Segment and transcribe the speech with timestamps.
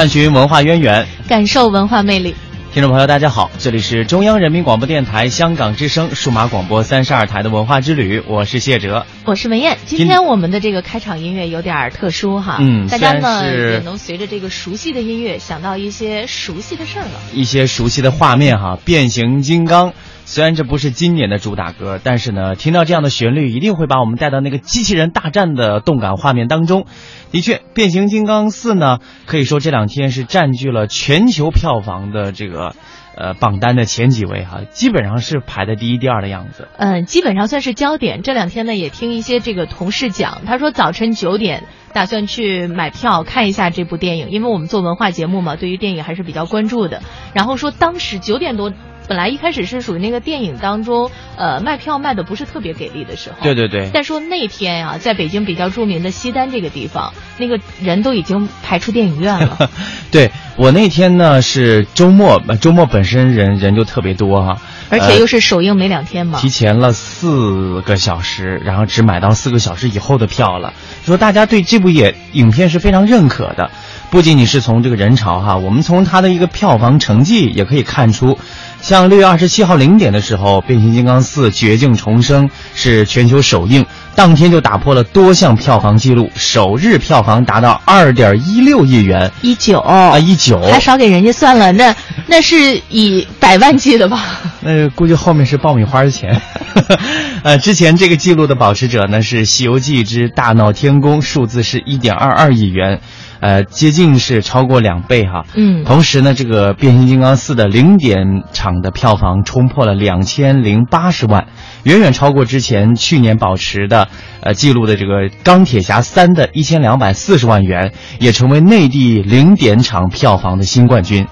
[0.00, 2.34] 探寻文化渊源，感受文化魅力。
[2.72, 9.76] 听众朋友，大家好，这里是中央人民广播电台香港之声数码广播三十二台的文化之旅，我是谢哲，我是文燕。
[9.84, 19.92] 今天我们的这个开场音乐有点特殊哈，嗯，大家呢也能随着这个熟悉的音乐想到一些熟悉的事儿了，一些熟悉的画面哈，变形金刚。
[20.30, 26.86] 虽然这不是今年的主打歌，但是呢，听到这样的旋律，一定会把我们带到那个机器人大战的动感画面当中。
[27.32, 32.76] 的确，《变形金刚四》呢，可以说这两天是占据了全球票房的这个
[33.16, 36.68] 呃榜单的前几位哈，基本上是排在第一、第二的样子。
[36.78, 38.22] 嗯，基本上算是焦点。
[38.22, 47.02] 这两天呢，也听一些这个同事讲，他说早晨九点打算去买票看一下这部电影，因为我们做文化节目嘛，对于电影还是比较关注的。
[47.34, 48.72] 然后说当时九点多。
[49.10, 53.38] 本来一开始是属于那个电影当中，呃，卖票卖的不是特别给力的时候。
[53.42, 53.90] 对对对。
[53.90, 59.68] 再说那天啊，在北京比较著名的西单这个地方，那个人都已经排出电影院了。
[60.12, 64.60] 对我那天呢是周末，周末本身人人就特别多哈，
[64.90, 70.72] 而且又是首映没两天嘛，提前了四个小时，然后只买到四个小时以后的票了。
[71.04, 73.72] 说大家对这部影影片是非常认可的，
[74.10, 78.38] 不仅仅是从这个人潮哈，我们从它的一个票房成绩也可以看出。
[78.82, 89.30] 像六月二十七号零点的时候，《变形金刚四：绝境重生》是全球首映，当天就打破了多项票房记录，首日票房达到二点一六亿元。
[89.42, 91.94] 一九啊，一九还少给人家算了，那
[92.26, 94.20] 那是以百万计的吧？
[94.60, 96.40] 那估计后面是爆米花的钱。
[97.44, 103.00] 呃，之前这个记录的保持者呢是《西游记之大闹天宫》，数字是一点二二亿元。
[103.40, 105.44] 呃，接近是超过两倍哈。
[105.54, 111.46] 嗯，同时呢，这个变形金刚四的零点场的票房冲破了两千零八十万，
[111.82, 114.08] 远远超过之前去年保持的
[114.42, 121.26] 呃记录的这个钢铁侠三的一千两百四十万元，也成为内地零点场票房的新冠军。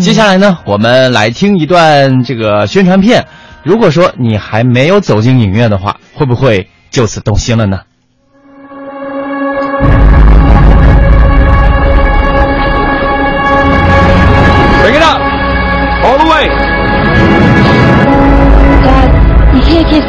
[0.00, 3.26] 接下来呢，我们来听一段这个宣传片。
[3.64, 7.80] 如果说你还没有走进影院的话，会不会就此动心了呢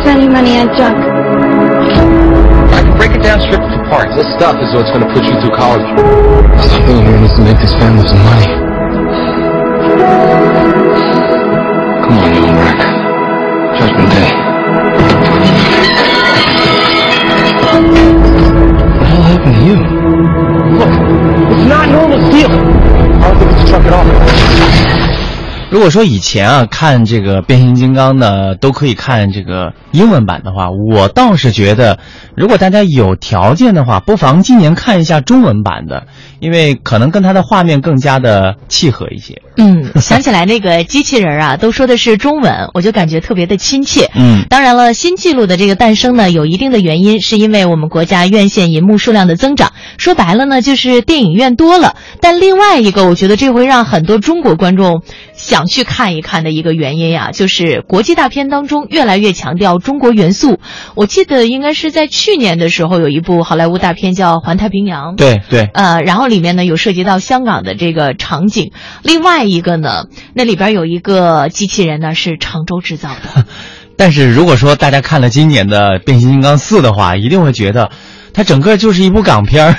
[0.02, 0.98] spending money on junk.
[2.74, 4.16] I can break it down, strip it for parts.
[4.16, 5.86] This stuff is what's going to put you through college.
[6.70, 10.29] Something here needs to make this family some money.
[25.80, 32.00] 如果说以前啊看这个变形金刚呢都可以看这个英文版的话，我倒是觉得，
[32.36, 36.08] 如果大家有条件的话，不妨今年看一下中文版的，
[36.42, 39.42] 因为可能跟它的画面更加的契合一些。
[39.56, 44.12] 嗯，想起来那个机器人啊，都说的是中文，我就感觉特别的亲切。
[44.16, 49.72] 嗯，当然了，新纪录的这个诞生呢，有一定的原因，是因为我们国家院线银幕数量的增长。
[49.98, 51.96] 说白了呢，就是电影院多了。
[52.20, 55.04] 但另外一个，我觉得这会让很多中国观众。
[55.42, 60.60] 想去看一看的一个原因呀，就是国际大片当中越来越强调中国元素。
[60.96, 65.14] 我记得应该是在去年的时候，有一部好莱坞大片叫《环太平洋》。
[65.16, 65.70] 对对。
[65.74, 68.74] 呃，然后里面呢有涉及到香港的这个场景。
[69.02, 73.46] 另外一个呢，那里边有一个机器人呢是常州制造的。
[73.96, 77.92] 但是如果说大家看了今年的《变形金刚四》的话，一定会觉得
[78.34, 79.76] 它整个就是一部港片儿。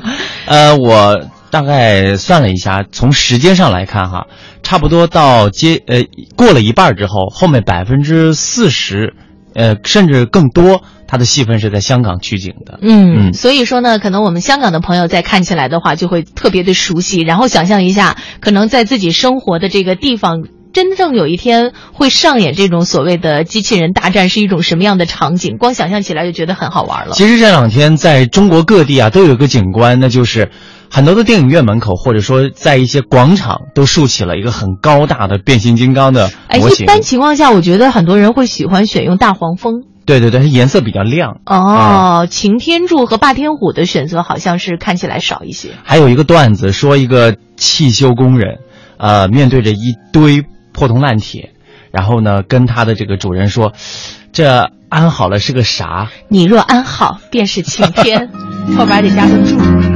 [0.48, 1.20] 呃，我。
[1.52, 4.26] 大概算了一下，从时间上来看，哈，
[4.62, 6.04] 差不多到接呃
[6.34, 9.12] 过了一半之后，后面百分之四十，
[9.54, 12.78] 呃甚至更多，他的戏份是在香港取景的。
[12.80, 20.44] 嗯，所以说呢，可能我们香港的朋友在看起来的话，就会特别的熟悉，然后想象一下，可能在自己生活的这个地方。
[20.72, 27.12] 真正有一天会上演这种所谓的机器人大战是一种什么样的场景，光想象起来就觉得很好玩了。
[27.12, 30.50] 其实这两天在中国各地啊，都有一个景观，那就是
[30.94, 36.84] 很多的电影院门口，或者说在一些广场，都竖起了一个很高大的变形金刚的哎，模型。
[36.84, 39.84] 一般情况下，我觉得很多人会喜欢选用大黄蜂。
[40.04, 41.38] 对对对，它颜色比较亮。
[41.46, 45.70] 哦，擎天柱和霸天虎的选择好像是看起来少一些。
[45.82, 48.58] 还有一个段子说，一个汽修工人，
[48.98, 50.44] 呃，面对着一堆
[50.74, 51.54] 破铜烂铁，
[51.90, 53.72] 然后呢，跟他的这个主人说
[54.30, 56.10] ：“这安好了是个啥？
[56.28, 58.28] 你若安好，便是晴天。
[58.76, 59.91] 后边还得加个柱。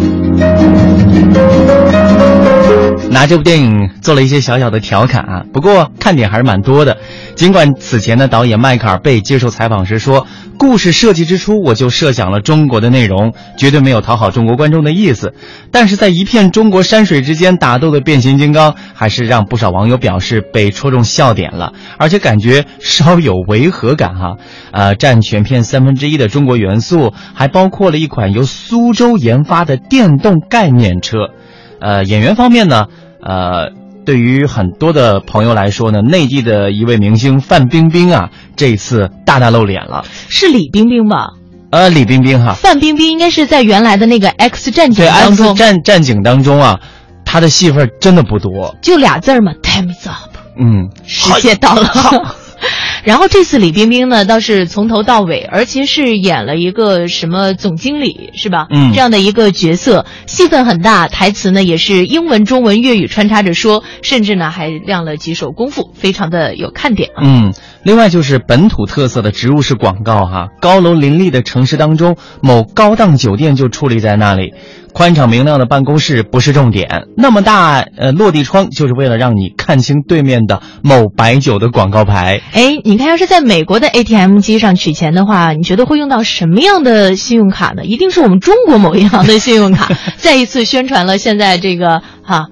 [3.17, 6.99] 拿这部电影做了一些小小的调侃啊，不过看点还是蛮多的。
[7.35, 10.27] 尽管此前的，导演迈克尔贝接受采访时说，
[10.59, 15.33] 故事设计之初我就设想了中国的内容，绝对没有讨好中国观众的意思。
[15.71, 24.37] 但是在一片中国山水之间打斗的变形金刚，还是让不少网友表示被戳中笑点了，而且感觉稍有违和感哈、
[24.73, 31.31] 呃，占全片三分之一的中国元素，还包括了一款由苏州研发的电动概念车。
[31.79, 32.87] 呃，演员方面呢，
[33.29, 33.73] 呃，
[34.05, 40.05] 对于很多的朋友来说呢，内地的一位明星范冰冰啊，这一次大大露脸了。
[40.29, 41.31] 是李冰冰吧？
[41.71, 46.79] 呃，李冰冰哈，范冰冰应该是在原来的那个 X 战警对当 X 中，战战警当中啊，
[47.25, 48.77] 她的戏份真的不多。
[48.81, 52.37] 就俩字儿嘛，Time is up，嗯，时间到了。
[53.05, 58.67] 然后这次李冰冰呢，倒是从头到尾，而且是演了一个什么总经理是吧？
[58.71, 67.23] 嗯这样的一个角色，戏份很大，台词呢也是英文、中文、粤语穿插着说，甚至呢还亮了几手功夫，非常的有看点啊。
[67.23, 67.55] 嗯，
[67.87, 74.55] 另外就是本土特色的植入式广告哈，高楼林立的城市当中，某高档酒店就矗立在那里，
[74.93, 82.41] 宽敞明亮的办公室不是重点，那么大呃落地窗就是为了让你看清对面的某白酒的广告牌。
[82.55, 87.85] 哎，你看，要是在美国的 ATM 机上取钱的话，你觉得会用到什么样的信用卡呢？
[87.85, 89.89] 一定是我们中国某银行的信用卡，
[90.19, 92.49] 再一次宣传了现在这个哈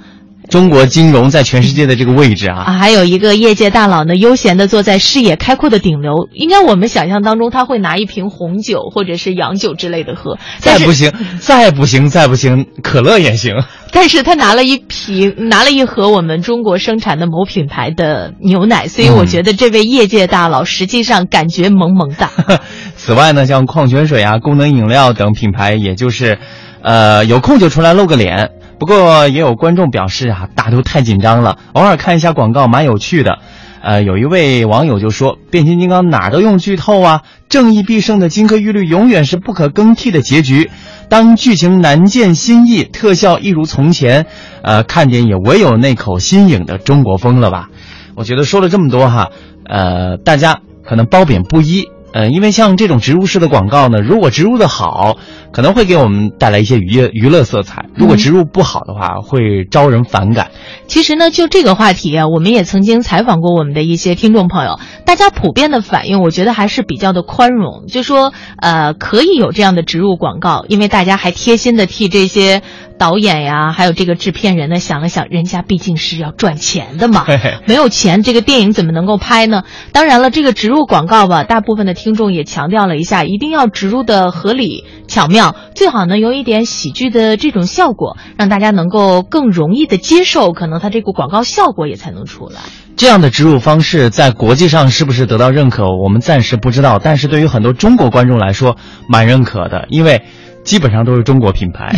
[0.49, 6.29] 中国金融在全世界的这个位置啊，啊，还有一个业界大佬呢，悠闲的坐在视野开阔的顶楼。
[6.33, 11.11] 应该我们想象当中，他会拿一瓶红酒或者是洋酒之类的喝，再不行，
[11.41, 13.55] 再不行，再不行，可乐也行。
[13.91, 22.31] 但是他拿了一瓶，拿了一盒我们中国生产的某品牌的牛奶，所以我嗯觉得这位业界大佬实际上感觉萌萌哒。
[22.97, 26.39] 此外呢，像矿泉水啊、功能饮料等品牌，也就是，
[26.83, 28.51] 呃，有空就出来露个脸。
[28.79, 33.39] 不过也有观众表示啊，大都太紧张了，偶尔看一下广告蛮有趣的。
[33.83, 40.71] 呃，有一位网友就说：“变形金刚哪都用剧透啊，正义必胜的金科玉律永远是不可更替的结局。
[41.11, 44.25] 当剧情难见新意，特效一如从前，
[44.63, 47.69] 呃，看点也唯有那口新颖的中国风了吧？”
[48.17, 49.31] 我觉得说了这么多哈，
[49.69, 51.89] 呃，大家可能褒贬不一。
[52.15, 55.17] 呃，因为像这种植入式的广告呢，如果植入的好，
[55.51, 60.53] 可能会给我们带来一些娱乐娱乐色彩；如果植入不好的话，会招人反感。
[60.87, 72.63] 其实呢，就这个话题啊，我们也曾经采访过我们的一些听众朋友，大家普遍的反应，我觉得还是比较的宽容，就说呃可以有这样的植入广告，因为大家还贴心的替这些
[72.99, 77.27] 导演呀，还有这个制片人呢想了想，人家毕竟是要赚钱的嘛，
[77.67, 79.65] 没有钱这个电影怎么能够拍呢？
[79.93, 92.61] 当然了，这个植入广告吧，大部分的听众也强调了一下，一定要植入的合理巧妙，最好呢有一点喜剧的这种效果，让大家能够更容易的接受，可能它这个广告效果也才能出来。
[92.97, 97.01] 这样的植入方式在国际上是不是得到认可，我们暂时不知道。
[97.03, 98.77] 但是对于很多中国观众来说，
[99.09, 100.23] 蛮认可的，因为
[100.65, 101.95] 基本上都是中国品牌。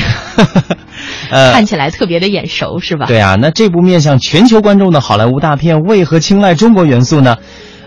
[1.30, 3.06] 呃，看起来特别的眼熟，是吧？
[3.06, 7.36] 对啊，那这部面向全球观众的好莱坞大片为何青睐中国元素呢？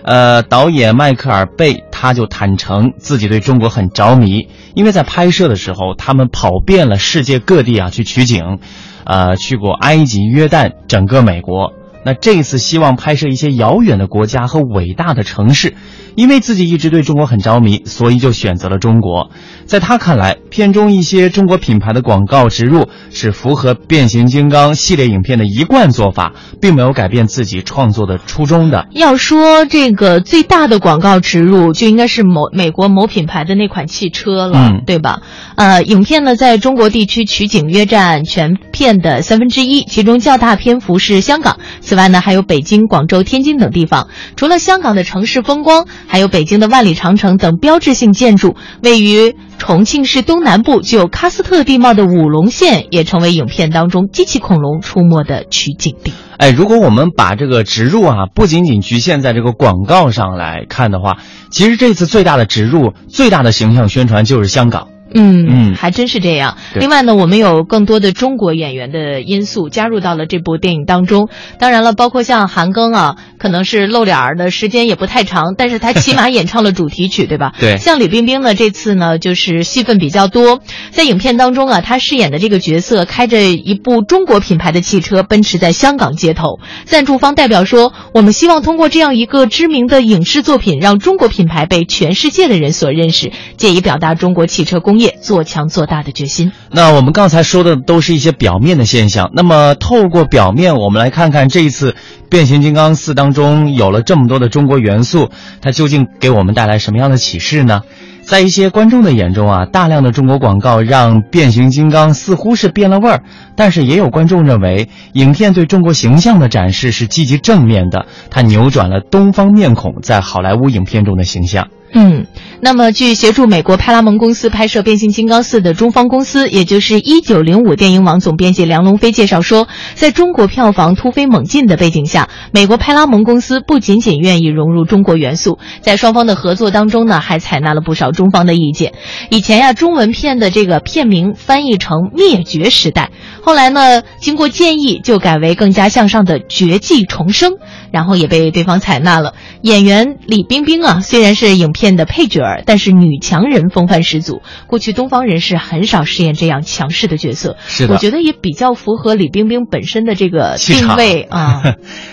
[0.02, 8.58] 呃，导演迈克尔贝他就坦诚自己对中国很着迷，因为在拍摄的时候，他们跑遍了世界各地啊去取景，
[9.04, 11.72] 呃，去过埃及、约旦，整个美国。
[12.04, 15.74] 那这一次希望拍摄一些遥远的国家和伟大的城市，
[16.14, 19.30] 因为自己一直对中国很着迷，所以就选择了中国。
[19.66, 28.88] 在他看来，片中一些中国品牌的广告植入是符合变形金刚系列影片的一贯做法，并没有改变自己创作的初衷的。
[28.92, 35.20] 要说这个最大的广告植入，就应该是某美国某品牌的那款汽车了，嗯对吧？
[35.56, 41.58] 呃，影片呢在中国地区取景约占全片的三分之一，其中较大篇幅是香港。
[41.90, 44.06] 此外呢，还有北京、广州、天津等地方。
[44.36, 56.12] 除了香港的城市风光，还有北京的万里长城等标志性建筑，位于重庆市东南部具有喀斯特地貌的五龙县也成为影片当中机器恐龙出没的取景地。
[56.36, 61.16] 哎，如果我们把这个植入啊，不仅仅局限在这个广告上来看的话，
[61.50, 64.89] 其实这次最大的植入、最大的形象宣传就是香港。
[65.14, 66.56] 嗯嗯还真是这样。
[66.74, 71.28] 另外呢，我们有更多的中国演员的因素加入到了这部电影当中。
[71.58, 77.52] 当然了，包括像韩庚啊，可能是露脸儿的时间也不太长， 但是他起码演唱了主题曲，对吧？
[77.58, 86.60] 对像李冰冰呢，这次呢就是戏份比较多，在影片当中啊，她饰演的这个角色开着一部中国品牌的汽车奔驰在香港街头。
[86.84, 96.52] 赞助方代表说，我们希望通过这样一个知名的影视作品，让中国品牌被全世界的人所认识，借以表达中国汽车工业做强做大的决心。
[96.70, 101.92] 那我们刚才说的都是一些表面的现象，那么透过表面，我们来看看这一次
[102.28, 105.30] 《变形金刚四》当中有了这么多的中国元素，
[105.60, 107.80] 它究竟给我们带来什么样的启示呢？
[108.22, 113.22] 在一些观众的眼中啊，大量的中国广告让变形金刚似乎是变了味儿，
[113.56, 121.68] 但是也有观众认为，影片对中国形象的展示是积极正面的，它扭转了东方面孔在好莱坞影片中的形象。
[121.92, 122.26] 嗯，
[122.60, 138.92] 那么据协助美国派拉蒙公司拍摄《变形金刚四》的中方公司，也就是一九零五电影网总编辑梁龙飞介绍说，在中国票房突飞猛进的背景下，美国派拉蒙公司不仅仅愿意融入中国元素，在双方的合作当中呢，还采纳了不少中方的意见。
[139.28, 143.10] 以前呀、中文片的这个片名翻译成《灭绝时代》，
[143.44, 147.52] 后来呢，经过建议就改为更加向上的《绝迹重生》，
[147.90, 149.34] 然后也被对方采纳了。
[149.62, 154.42] 演员李冰冰啊，虽然是影片的配角儿，但是女强人风范十足。
[154.66, 161.62] 过去东方人士很少饰演这样强势的角色，是的我觉得也比较符合李冰冰本身的这个气场定位 啊。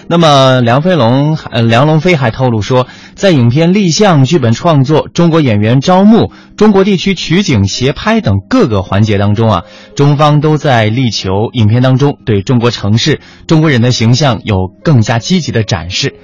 [0.08, 9.64] 那么梁飞龙，呃，梁龙飞还透露说，在影片立项、剧本创作、中国演员招募、中国地区取景、协拍等各个环节当中啊，
[9.96, 16.16] 中方都在力求影片当中对中国城市、中国人的形象有更加积极的展示。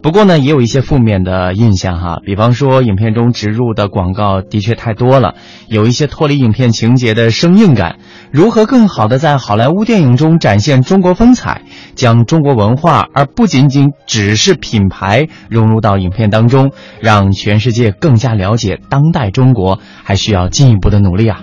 [0.00, 5.34] 不过呢，也有一些负面的印象哈，比方说影片中植入的广告的确太多了，
[5.68, 7.96] 有一些脱离影片情节的生硬感。
[8.30, 11.62] 如何更好的在好莱坞电影中展现中国风采，
[11.94, 21.42] 将中国文化而不仅仅只是品牌融入到影片当中，让全世界更加了解当代中国，还需要进一步的努力啊。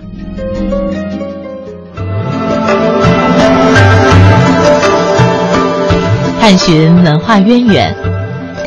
[6.40, 7.94] 探寻文化渊源，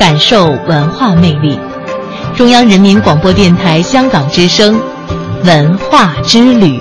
[0.00, 1.60] 感受文化魅力。
[2.34, 4.80] 中央人民广播电台香港之声，
[5.44, 6.80] 文化之旅。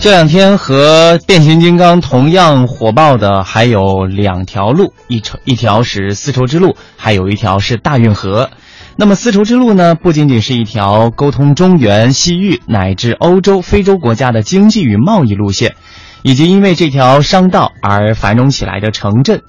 [0.00, 8.50] 这两天和变形金刚同样火爆的还有两条路，一条一条是丝绸之路，还有一条是大运河。
[8.96, 15.74] 那么丝绸之路呢，不仅仅是一条沟通中原、西域乃至欧洲、非洲国家的经济与贸易路线，
[16.22, 19.42] 以及因为这条商道而繁荣起来的城镇。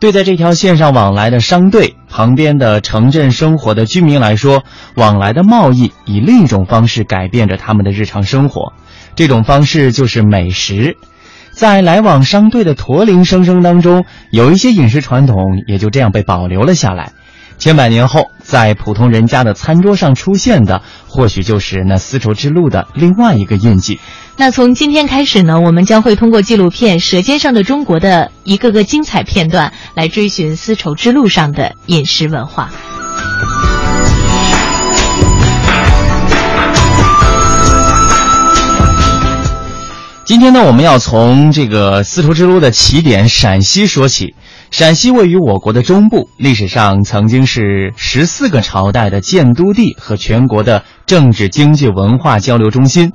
[0.00, 4.62] 对在这条线上往来的商队、旁边的城镇生活的居民来说，
[4.94, 8.72] 往来的贸易以另一种方式改变着他们的日常生活。
[9.16, 10.96] 这种方式就是美食。
[11.50, 17.12] 在来往商队的驼铃声声当中，有一些饮食传统也就这样被保留了下来。
[17.58, 23.98] 千百年后，在普通人家的餐桌上出现的，或许就是那丝绸之路的另外一个印记。
[24.36, 32.70] 那从今天开始呢，我们将会通过纪录片《舌尖上的中国》的一个个精彩片段，来追寻丝绸之路上的饮食文化。
[40.24, 44.34] 今天呢，我们要从这个丝绸之路的起点陕西说起。
[44.70, 53.12] 陕西位于我国的中部，历史上曾经是十四个朝代的建都地和全国的政治、经济、文化交流中心。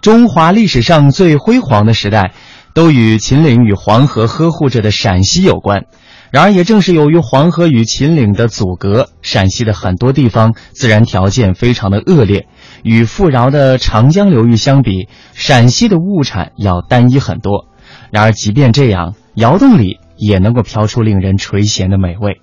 [0.00, 2.32] 中华历史上最辉煌的时代，
[2.72, 5.86] 都与秦岭与黄河呵护着的陕西有关。
[6.30, 12.46] 然而，也正是由于黄河与秦岭的阻隔，陕西的很多地方自然条件非常的恶劣。
[12.82, 17.66] 与富饶的长江流域相比，陕西的物产要单一很多。
[18.10, 22.40] 然而，即便这样，窑洞里也能够飘出令人垂涎的美味。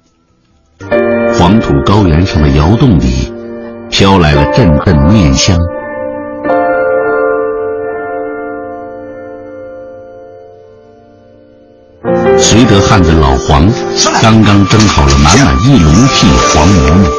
[1.38, 3.32] 黄土高原上的窑洞里，
[3.90, 5.58] 飘来了阵阵面香。
[12.38, 13.66] 绥德汉子老黄
[14.22, 17.10] 刚刚蒸好了满满一笼屉黄馍馍。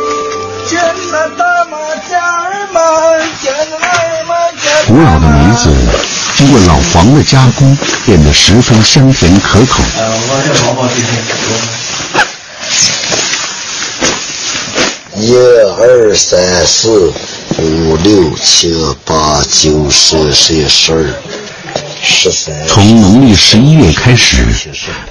[4.87, 5.71] 古老的梅子
[6.41, 9.83] 经过老黄的加工，变得十分香甜可口。
[15.17, 17.13] 一二三四
[17.59, 21.05] 五六七八九十十一十二
[22.03, 22.55] 十三。
[22.67, 24.47] 从农历十一月开始，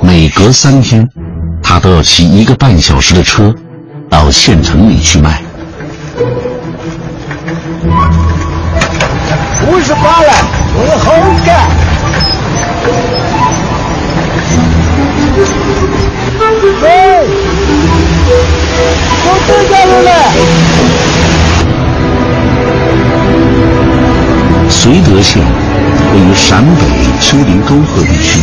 [0.01, 1.07] 每隔三天，
[1.62, 3.53] 他都要骑一个半小时的车
[4.09, 5.43] 到县城里去卖。
[9.67, 10.33] 五十八了，
[10.81, 11.05] 我好
[11.45, 11.50] 干。
[16.81, 16.86] 喂，
[19.25, 20.09] 我这家人了。
[24.69, 25.43] 绥德县
[26.13, 26.81] 位于陕北
[27.19, 28.39] 丘陵沟壑地区，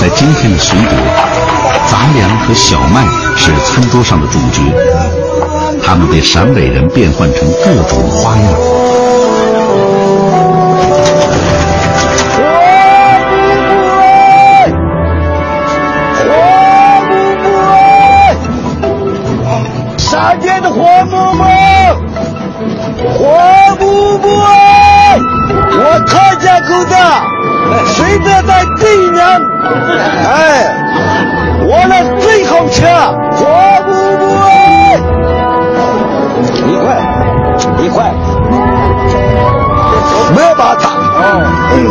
[0.00, 0.96] 在今天的绥德，
[1.90, 3.04] 杂粮和小麦
[3.36, 4.62] 是餐桌上的主角，
[5.84, 8.46] 它们被陕北人变换成各种花样。
[25.96, 26.94] 我看家狗子，
[27.86, 29.24] 谁的在对面？
[30.28, 30.36] 哎，
[31.62, 32.84] 我那最好吃，
[33.32, 33.40] 黄
[33.88, 33.88] 嬷
[34.20, 34.44] 嬷，
[36.68, 36.84] 一块，
[37.78, 38.12] 一块，
[40.34, 40.84] 没把打，
[41.22, 41.82] 嗯。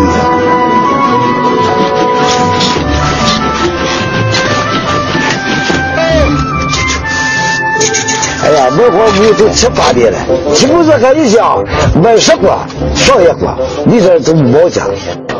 [8.45, 10.19] 哎呀，那会儿我都七八年了，
[10.53, 11.63] 基本上看一想，
[11.99, 12.55] 买十个
[12.93, 13.51] 上一块，
[13.87, 14.83] 你这都五毛钱，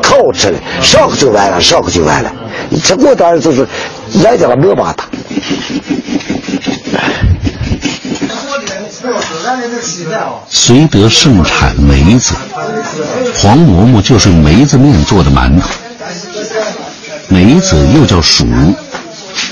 [0.02, 2.34] 可好吃了，上个就完了，上个就完了。
[2.84, 3.68] 吃过当然就是
[4.24, 5.06] 来家了没把它。
[10.50, 12.34] 绥德盛产梅子，
[13.36, 15.70] 黄馍馍就是梅子面做的馒头。
[17.28, 18.48] 梅子又叫黍，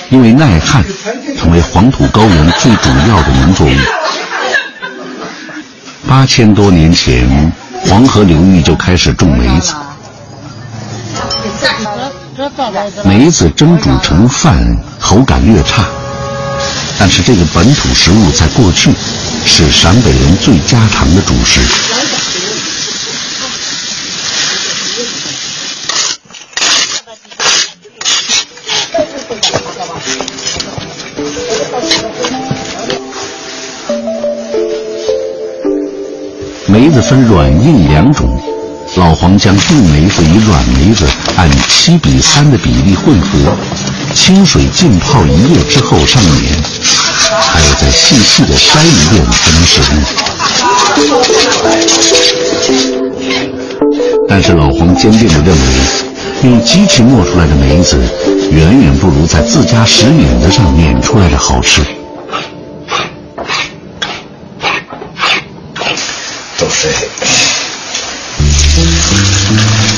[0.10, 0.84] 因为耐旱，
[1.44, 3.76] 成为黄土高原最主要的农作物。
[6.08, 7.52] 八千多年前，
[7.86, 9.74] 黄河流域就开始种梅子。
[13.04, 15.84] 梅子蒸煮成饭，口感略差，
[16.98, 18.94] 但是这个本土食物在过去
[19.46, 21.60] 是陕北人最家常的主食。
[36.74, 38.28] 梅子分软硬两种，
[38.96, 41.06] 老黄将硬梅子与软梅子
[41.38, 43.56] 按七比三的比例混合，
[44.16, 46.52] 清水浸泡一夜之后上碾，
[47.30, 50.02] 还要再细细的筛一遍才能使用。
[54.28, 58.02] 但是老黄坚定地认为，用机器磨出来的梅子，
[58.50, 61.84] 远远不如在自家石碾子上碾出来的好吃。
[66.64, 66.88] 都是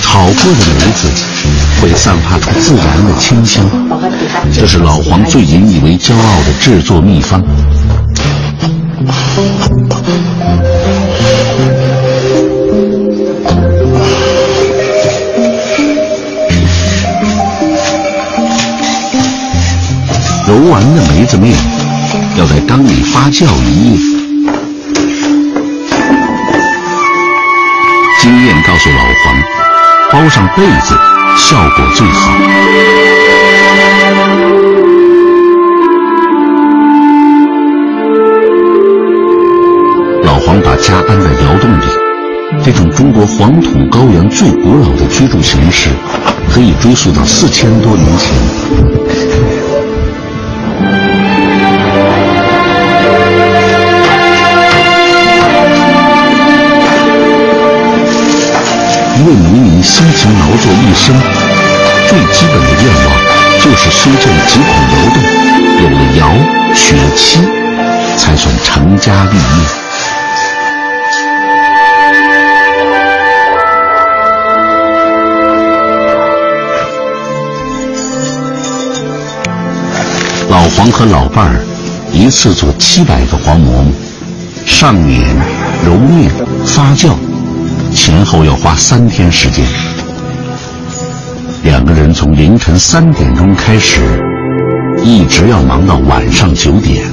[0.02, 1.08] 炒过的梅子
[1.80, 3.64] 会散发出自然的清香，
[4.52, 7.40] 这是老黄最引以为骄傲的制作秘方。
[20.48, 21.56] 揉完的梅子面
[22.36, 24.15] 要在缸里发酵一夜。
[28.26, 29.36] 经验告诉老黄，
[30.12, 30.96] 包上被子
[31.38, 32.32] 效果最好。
[40.24, 41.86] 老黄把家安在窑洞里，
[42.64, 45.92] 这种中国黄土高原最古老的居住形式，
[46.52, 49.05] 可以追溯到四千多年前。
[59.26, 61.20] 为农民辛勤劳作一生，
[62.08, 63.08] 最基本的愿望
[63.60, 65.18] 就是修建几孔窑洞，
[65.82, 66.30] 有了窑、
[66.76, 67.40] 娶了妻，
[68.18, 69.42] 才算成家立业。
[80.52, 81.66] 老黄和老伴儿
[82.14, 83.92] 一次做七百个黄馍馍，
[84.68, 85.36] 上碾、
[85.84, 86.32] 揉面、
[86.64, 87.16] 发酵。
[88.06, 89.66] 前后要花三天时间，
[91.64, 94.00] 两个人从凌晨三点钟开始，
[95.04, 97.04] 一直要忙到晚上九点。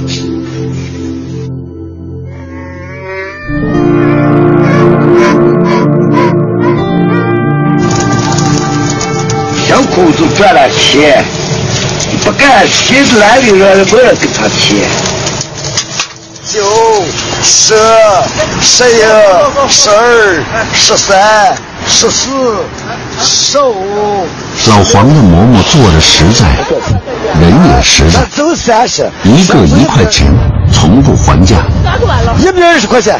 [9.94, 11.22] 后就赚了钱，
[12.24, 14.78] 不干心懒的人不要给他钱。
[16.50, 16.60] 九、
[17.42, 17.74] 十、
[18.60, 19.02] 十一、
[19.68, 21.52] 十二、十三、
[21.88, 22.30] 十四、
[23.20, 24.24] 十五。
[24.68, 26.46] 老黄的馍馍做的实在，
[27.40, 30.32] 人也实在，走三十，一个一块钱，
[30.72, 31.56] 从不还价。
[32.38, 33.18] 一百二十块钱。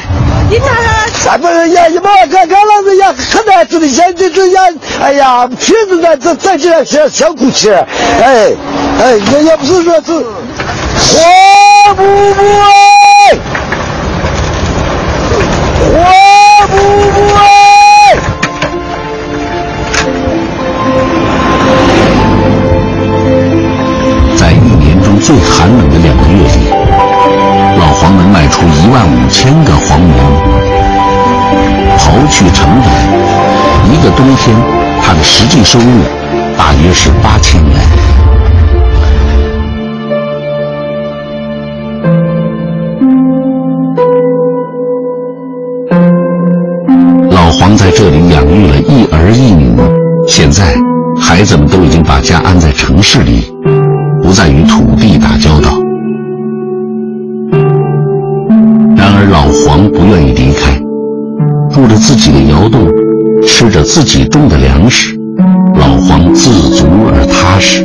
[0.48, 4.62] 你看看，咱们呀，一毛看看老子呀，可难吃的，现在这呀，
[5.00, 8.52] 哎呀，皮子咱咱咱这样小小裤吃，哎
[9.00, 12.04] 哎，也也不是说这黄布
[12.34, 12.42] 布
[35.34, 35.86] 实际收入
[36.58, 37.72] 大约是八千元。
[47.30, 49.74] 老黄在这里养育了一儿一女，
[50.28, 50.74] 现在
[51.18, 53.52] 孩子们都已经把家安在城市里，
[54.22, 55.70] 不再与土地打交道。
[58.94, 60.78] 然而老黄不愿意离开，
[61.74, 62.86] 住着自己的窑洞，
[63.46, 65.11] 吃着自己种的粮食，
[66.34, 67.84] 自足而踏实。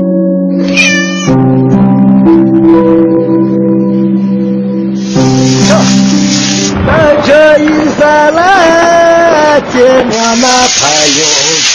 [6.86, 6.90] 咱
[7.26, 7.66] 这一
[8.00, 10.80] 山来，今年那才
[11.18, 11.20] 有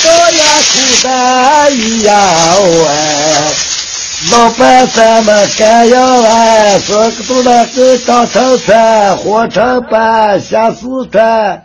[0.02, 0.40] 高呀
[0.72, 1.06] 苦担
[1.76, 2.90] 一样哎。
[4.30, 11.62] 老板咱们干要哎，说个都那个当成山，活成板，下四川，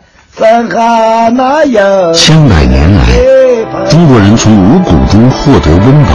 [2.14, 3.00] 千百年来，
[3.88, 6.10] 中国人从五谷中获得温饱，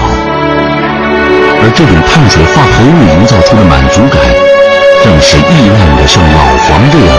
[1.61, 4.21] 而这种碳水化合物营造出的满足感，
[5.03, 7.11] 正是亿万的像老黄这样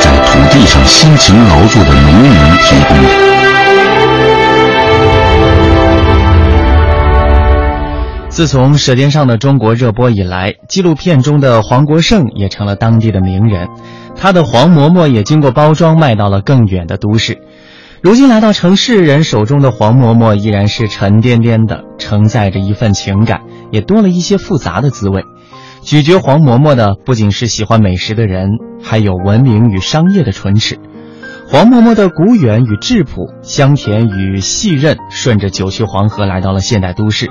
[0.00, 2.30] 在土地上辛勤劳作的农民
[2.62, 3.33] 提供的。
[8.34, 13.68] 自从《舌尖上的中国》热播以来，纪录片中的黄国胜也成了当地的名人，
[14.16, 17.38] 他的黄馍馍也经过包装卖到了更远的都市。
[18.02, 25.22] 如今来到城市人手中的黄馍馍依然是沉甸甸的，承载着一份情感，也多了一些复杂的滋味。
[25.82, 28.48] 咀嚼黄馍馍的不仅是喜欢美食的人，
[28.82, 30.80] 还有文明与商业的唇齿。
[31.54, 37.30] 黄馍馍的古远与质朴，香甜与细韧，顺着九曲黄河来到了现代都市。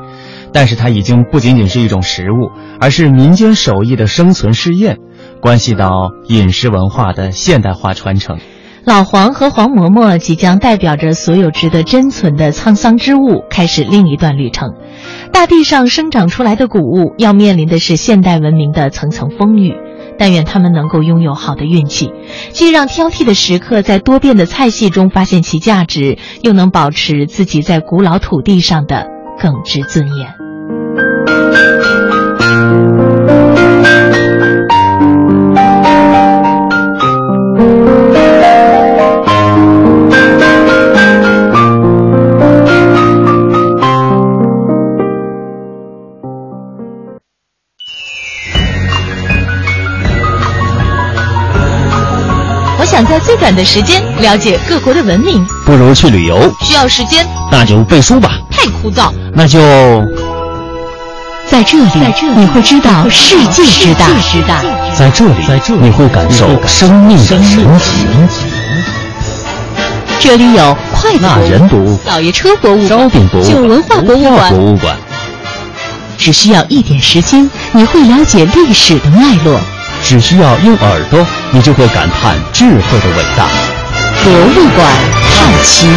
[0.53, 4.99] 但是它已经不仅仅是一种食物，而是民间手艺的生存试验，
[5.41, 8.37] 关系到饮食文化的现代化传承。
[8.85, 14.69] 老黄和黄馍馍即将代表着所有值得珍存的沧桑之物，开始另一段旅程。
[15.33, 19.75] 大地上生长出来的谷物，要面临的是现代文明的层层风雨。
[20.17, 22.11] 但愿他们能够拥有好的运气，
[22.51, 29.07] 既让挑剔的食客在多变的菜系中发现其价值，又能保持自己在古老土地上的
[29.39, 31.92] 耿直尊严。
[52.93, 58.29] 想在最短的时间了解各国的文明，不如去旅游，需要时间，那就背书吧。
[58.51, 59.59] 太枯燥，那就
[61.49, 64.05] 在这里，你会知道世界之大。
[64.95, 65.33] 在这里，
[65.81, 67.41] 你会感受生命的神
[67.79, 68.05] 奇。
[70.19, 74.95] 这里有快那人读老爷车博物烧饼博物旧文化博物馆博物馆，
[76.15, 79.59] 只需要一点时间，你会了解历史的脉络。
[80.03, 83.47] 只需要用耳朵，你就会感叹智慧的伟大。
[84.21, 84.85] 博物馆
[85.31, 85.87] 好奇。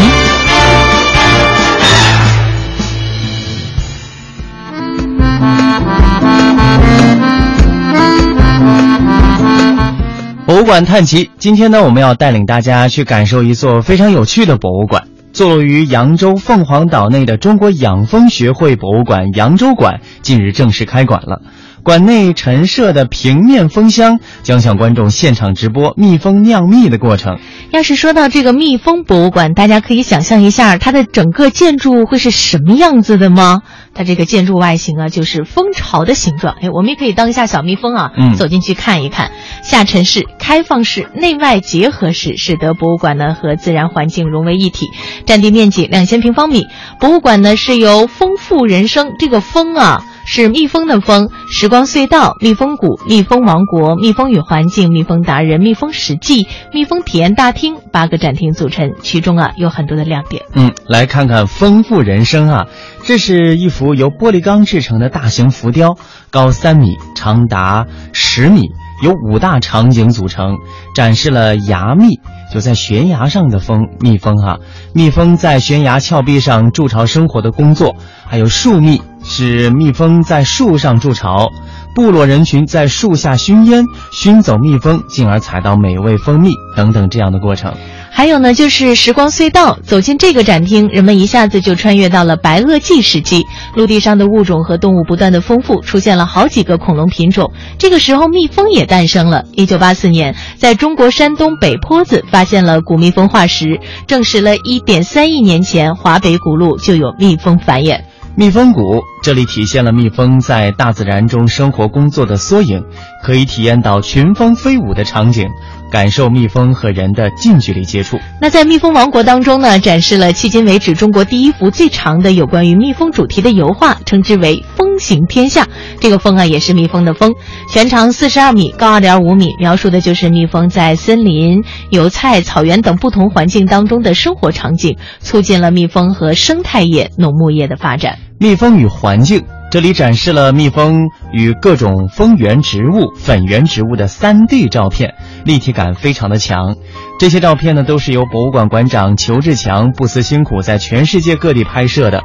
[10.46, 15.08] 博物馆探奇，今天呢，我们要带领大家去感受一座非常有趣的博物馆。
[15.32, 21.42] 坐落于扬州凤凰岛内的中国养蜂学会博物馆扬州馆近日正式开馆了。
[21.86, 27.38] 馆内陈设的平面蜂箱将向观众现场直播蜜蜂酿蜜的过程。
[27.70, 33.60] 要是说到这个蜜蜂博物馆，大家可以想象一下它的整个建筑会是什么样子的吗？
[33.94, 36.56] 它这个建筑外形啊，就是蜂巢的形状。
[36.60, 39.30] 哎，我们也可以当一下小蜜蜂啊，嗯走进去看一看。
[39.62, 44.88] 下沉式、开放式、内外结合式，使得博物馆呢和自然环境融为一体。
[45.24, 46.66] 占地面积两千平方米。
[46.98, 50.02] 博物馆呢是由丰富人生这个蜂啊。
[50.26, 60.42] 是蜜蜂的蜂，时光隧道、蜜蜂谷、蜜蜂王国、蜜蜂与环境、蜜蜂达人、蜜蜂史记、蜜蜂体验大厅八个展厅组成，其中啊有很多的亮点。
[60.52, 62.66] 嗯，来看看丰富人生啊，
[63.04, 65.96] 这是一幅由玻璃钢制成的大型浮雕，
[66.30, 68.62] 高三米，长达十米，
[69.04, 70.56] 由五大场景组成，
[70.94, 72.20] 展示了崖蜜。
[72.52, 74.58] 就在悬崖上的蜂蜜蜂哈、
[74.94, 81.50] 蜜蜂在悬崖峭壁上筑巢生活的工作，还有树蜜是蜜蜂在树上筑巢，
[81.94, 87.74] 部落人群在树下熏烟，熏走蜜蜂，进而采到美味蜂蜜等等这样的过程。
[88.10, 89.78] 还有呢，就是时光隧道。
[89.82, 93.44] 走进这个展厅，人们一下子就穿越到了白垩纪时期。
[93.74, 97.52] 陆地上的物种和动物不断的丰富，出现了好几个恐龙品种。
[97.78, 99.44] 这个时候，蜜蜂也诞生了。
[99.52, 108.00] 一九八四年，在中国山东北坡子发现了古蜜蜂化石，证实了一点三亿年前华北古陆就有蜜蜂繁衍。
[108.38, 112.84] 蜜蜂谷这里体现了蜜蜂在大自然中生活工作的缩影，
[113.24, 115.48] 可以体验到群蜂飞舞的场景，
[115.90, 118.18] 感受蜜蜂和人的近距离接触。
[118.38, 125.66] 那在蜜蜂王国当中呢，展示了迄今为止中国第一幅最长的有关于蜜蜂主题的油画，称之为“蜂行天下”。
[125.98, 127.32] 这个蜂啊，也是蜜蜂的蜂，
[127.72, 138.18] 全长四十二米，高二点五米，描述的就是蜜蜂在森林、油菜、草原等不同环境当中的生活场景，促进了蜜蜂和生态业、农牧业的发展。
[138.38, 146.76] 蜜蜂与环境，这里展示了蜜蜂与各种蜂源植物、粉源植物的 3D 照片，立体感非常的强。
[147.18, 152.24] 这些照片呢，都是由博物馆馆长裘志强不辞辛苦在全世界各地拍摄的。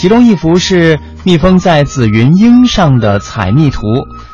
[0.00, 3.82] 其中一幅是蜜蜂在紫云英上的采蜜图，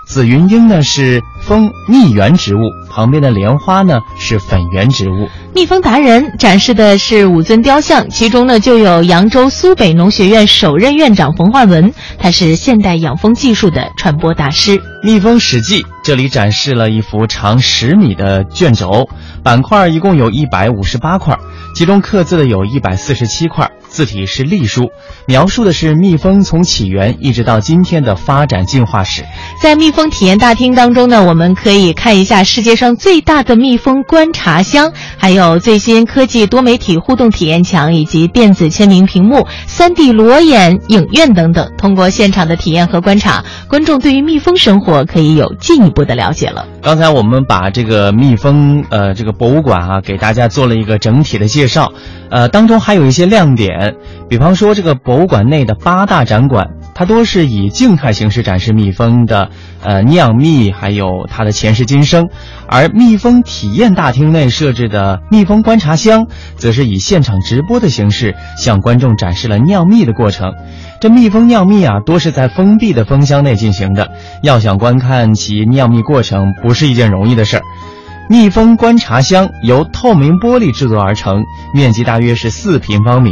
[0.04, 5.28] 紫云英呢是蜂蜜源植物，旁边的莲花呢是粉源植物。
[5.52, 14.80] 蜜蜂达人展示的是五尊雕像，其中呢就有扬州苏北农学院首任院长冯焕文，他是现代养蜂技术的传播大师。
[15.02, 19.08] 蜜蜂史记这里展示了一幅长十米的卷轴，
[19.42, 21.36] 板块一共有一百五十八块，
[21.74, 24.90] 其中刻字的有一百四十七块，字体是隶书，
[25.26, 29.24] 描述的是蜜蜂从起源一直到今天的发展进化史。
[29.62, 41.70] 在蜜蜂体验大厅当中呢，我们可以看一下世界上最大的蜜蜂观察箱，还有最新科技多媒体互动体验墙，以及电子签名屏幕、3D 裸眼影院等等。
[41.76, 46.66] 通过现场的体验和观察，观众对于蜜蜂生活可以有进一步的了解了。
[46.82, 51.92] 刚才我们把这个蜜蜂呃这个博物馆啊给大家做了一个整体的介绍，
[52.30, 53.96] 呃当中还有一些亮点，
[54.28, 59.50] 比方说这个博物馆内的八大展馆，它多是以静态形式展示蜜蜂的
[59.82, 62.28] 呃酿蜜，还有它的前世今生，
[62.68, 70.52] 而蜜蜂体验大厅内设置的蜜蜂观察箱，则是以现场直播的形式向观众展示了酿蜜的过程。
[71.00, 77.62] 这蜜蜂酿蜜啊，多是在封闭的蜂箱内进行的，要想观看其酿蜜过程，不是一件容易的事儿。
[78.28, 83.30] 蜜蜂观察箱由透明玻璃制作而成，面积大约是四平方米。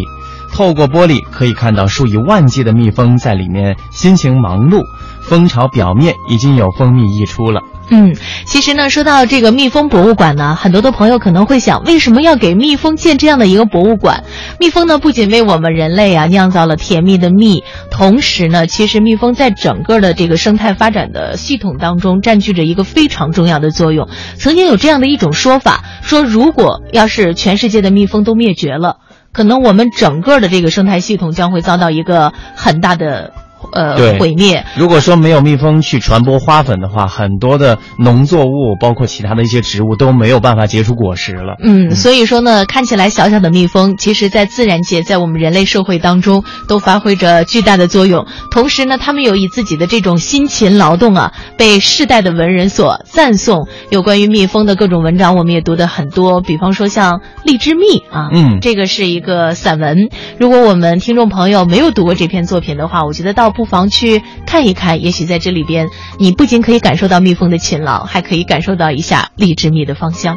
[0.55, 4.85] 透过玻璃可以看到数以万计的蜜蜂在里面辛勤忙碌，
[5.21, 7.61] 蜂巢表面已经有蜂蜜溢出了。
[7.91, 8.15] 嗯，
[8.47, 14.23] 其实呢，说到这个蜜蜂博物馆呢，很多的朋友可能会想，为什么要给蜜蜂建这样的一个博物馆？
[14.61, 24.09] 蜜蜂呢，不仅为我们人类啊酿造了甜蜜的蜜，同时呢，其实蜜蜂在整个的这个生态发展的系统当中占据着一个非常重要的作用。
[24.39, 28.97] 曾经有这样的一种说法，说如果要是全世界的蜜蜂都灭绝了，
[29.35, 33.33] 可能我们整个的这个生态系统将会遭到一个很大的
[33.73, 34.65] 呃对毁灭。
[34.77, 41.57] 如果说没有蜜蜂去传播花粉的话，很多的农作物，包括其他的一些植物都没有办法结出果实了。
[41.63, 48.27] 嗯，所以说呢，看起来小小的蜜蜂，其实在自然界，在我们人类社会当中，都发挥着巨大的作用。
[48.51, 53.69] 同时呢，他们有以自己的这种辛勤劳动啊，被世代的文人所赞颂。
[53.91, 60.09] 有关于蜜蜂的各种文章，我们也读的很多，比方说像《荔枝蜜》啊，嗯这个是一个散文。
[60.39, 65.03] 如果我们听众朋友没有读过这篇作品的话，我觉得倒不妨去看一看。
[65.03, 65.89] 也许在这里边，
[66.19, 70.37] 你不仅可以感受到蜜蜂的勤劳，还可以感受到一下荔枝蜜的芳香。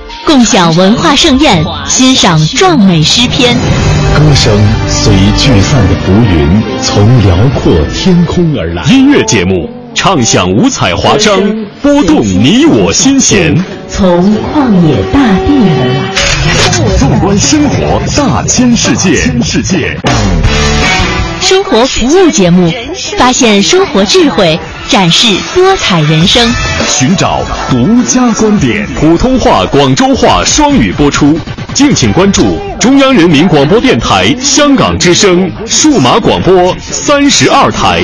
[0.31, 3.53] 共享文化盛宴，欣赏壮美诗篇。
[3.53, 8.81] 歌声随聚散的浮云，从辽阔天空而来。
[8.83, 11.37] 音乐节目唱响五彩华章，
[11.81, 13.53] 拨动你我心弦。
[13.89, 16.97] 从旷野大地而来。
[16.97, 19.97] 纵观生活大千世界，世界。
[21.41, 22.71] 生活服务节目，
[23.17, 24.57] 发现生活智慧，
[24.91, 25.25] 展示
[25.55, 26.45] 多彩人生，
[26.85, 28.85] 寻找独家观点。
[28.99, 31.39] 普通话、广州话双语播出，
[31.73, 38.03] 敬请关注中央人民广播电台香港之声数码广播三十二台。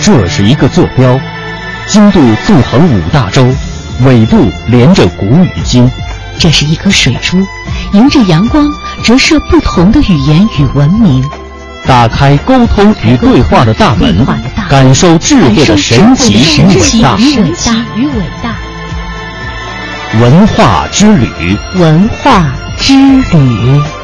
[0.00, 1.18] 这是一个坐标，
[1.88, 3.44] 经度纵横五大洲。
[4.04, 5.90] 纬度连着古与今，
[6.38, 7.38] 这是一颗水珠，
[7.92, 8.68] 迎着阳光
[9.02, 11.24] 折射不同的语言与文明，
[11.86, 14.26] 打开沟通与对话的大门，
[14.68, 16.34] 感受智慧的神奇
[17.94, 18.54] 与伟大。
[20.20, 22.44] 文化之旅，文化
[22.76, 22.94] 之
[23.32, 23.95] 旅。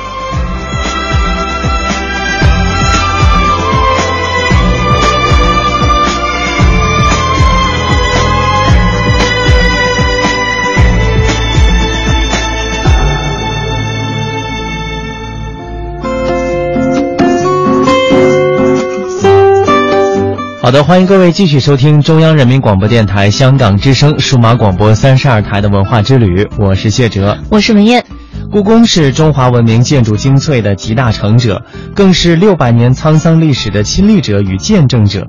[20.62, 28.05] 好的，欢迎各位继续收听中央人民广播电台香港之声数码广播三十二台的文化之旅，我是谢哲，我是文燕。
[28.48, 31.64] 故宫是中华文明建筑精粹的集大成者，
[31.96, 35.27] 更是六百年沧桑历史的亲历者与见证者。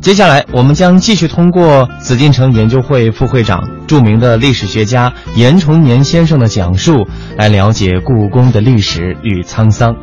[0.00, 9.94] 接下来，我们将继续通过紫禁城研究会副会长、著名的历史学家严崇年先生的讲述，来了解故宫的历史与沧桑。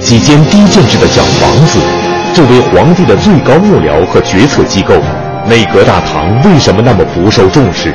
[0.00, 2.21] 几间低建制的小房子。
[2.34, 4.94] 作为皇帝的最高幕僚和决策机构，
[5.46, 7.94] 内阁大堂为什么那么不受重视？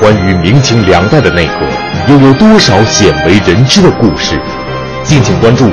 [0.00, 4.40] 关于明清两代的内阁，又有多少鲜为人知的故事？
[5.04, 5.66] 敬请关注《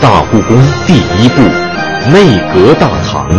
[0.00, 1.42] 大故宫》第一部
[2.10, 3.30] 《内阁大堂》。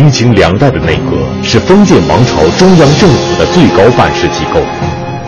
[0.00, 4.58] 明清两代的内阁是封建王朝中央政府的最高办事机构，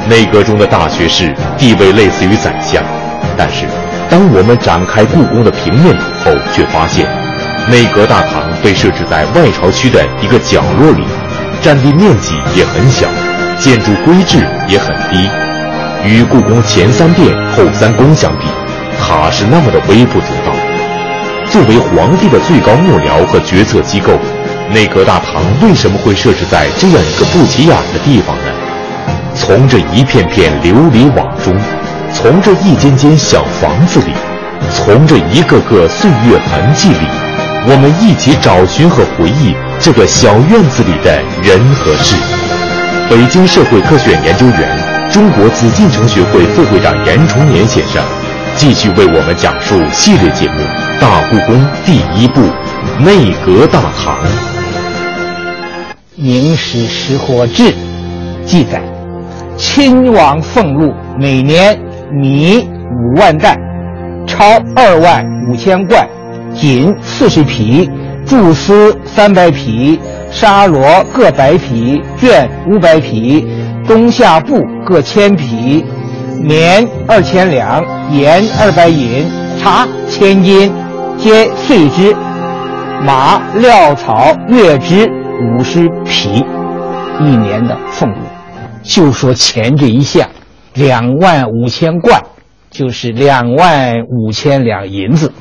[0.08, 2.82] 内阁中的大学士地位类似于宰相。
[3.37, 3.66] 但是，
[4.08, 7.06] 当我们展开故宫的平面图后，却发现，
[7.68, 11.04] 内阁大堂被设置在外朝区的一个角落里，
[11.61, 13.06] 占地面积也很小，
[13.58, 15.28] 建筑规制也很低。
[16.02, 18.46] 与故宫前三殿后三宫相比，
[18.98, 20.52] 塔是那么的微不足道。
[21.50, 24.12] 作为皇帝的最高幕僚和决策机构。
[24.72, 28.44] 内阁大堂为什么会设置在这样一个不起眼的地方呢？
[29.35, 31.54] 从这一片片琉璃瓦中，
[32.14, 34.12] 从这一间间小房子里，
[34.74, 37.06] 从这一个个岁月痕迹里，
[37.66, 42.16] 我们一起找寻和回忆这个小院子里的人和事。
[43.11, 48.02] 北京社会科学院研究员、中国紫禁城学会副会长严崇年先生，
[48.56, 50.61] 继续为我们讲述系列节目
[51.00, 52.40] 《大故宫》第一部
[53.00, 54.16] 《内阁大堂》。
[56.14, 57.63] 《明史识货志》
[58.44, 58.83] 记载，
[59.56, 61.75] 亲王俸禄每年
[62.13, 63.56] 米五万担，
[64.27, 64.44] 钞
[64.77, 66.06] 二万五千贯，
[66.54, 67.90] 锦四十匹，
[68.27, 69.98] 菟丝三百匹，
[70.31, 70.83] 纱罗
[71.15, 73.46] 各百匹，绢五百匹，
[73.88, 75.83] 冬夏布各千匹，
[76.38, 77.83] 棉二千两，
[78.13, 79.25] 盐二百银，
[79.58, 80.71] 茶千斤，
[81.17, 82.15] 皆岁之。
[83.02, 85.10] 马、料草、月支
[85.43, 86.45] 五十匹，
[87.21, 88.17] 一年的俸禄。
[88.83, 90.29] 就说钱这一项，
[90.75, 92.23] 两万五千贯，
[92.71, 95.33] 就是两万五千两银子。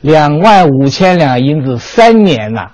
[0.00, 2.68] 两万五千两银子三年呐、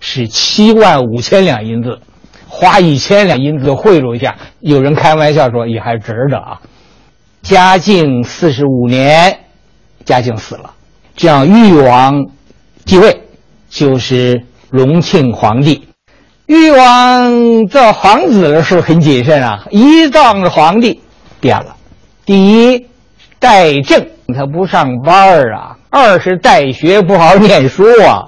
[0.00, 1.98] 是七万五千两银子，
[2.46, 6.60] 花一千两银子贿赂一下，有人开玩笑说也还值得啊。
[7.42, 9.40] 嘉靖四十五年，
[10.04, 10.70] 嘉靖死了，
[11.16, 12.26] 这样裕王
[12.84, 13.22] 继位，
[13.68, 15.87] 就是隆庆皇帝。
[16.48, 20.98] 裕王做皇子的时候很谨慎啊，一当了皇帝
[21.40, 21.76] 变了。
[22.24, 22.86] 第一，
[23.38, 28.24] 怠政，他不上班啊；二是怠学，不好好念书啊。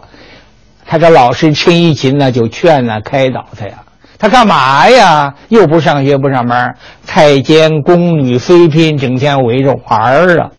[0.85, 3.77] 他这老师陈一勤呢，就劝呢、开导他呀。
[4.19, 5.33] 他干嘛呀？
[5.49, 10.51] 又不上学，不上班，太监宫女妃嫔整天围着玩儿啊。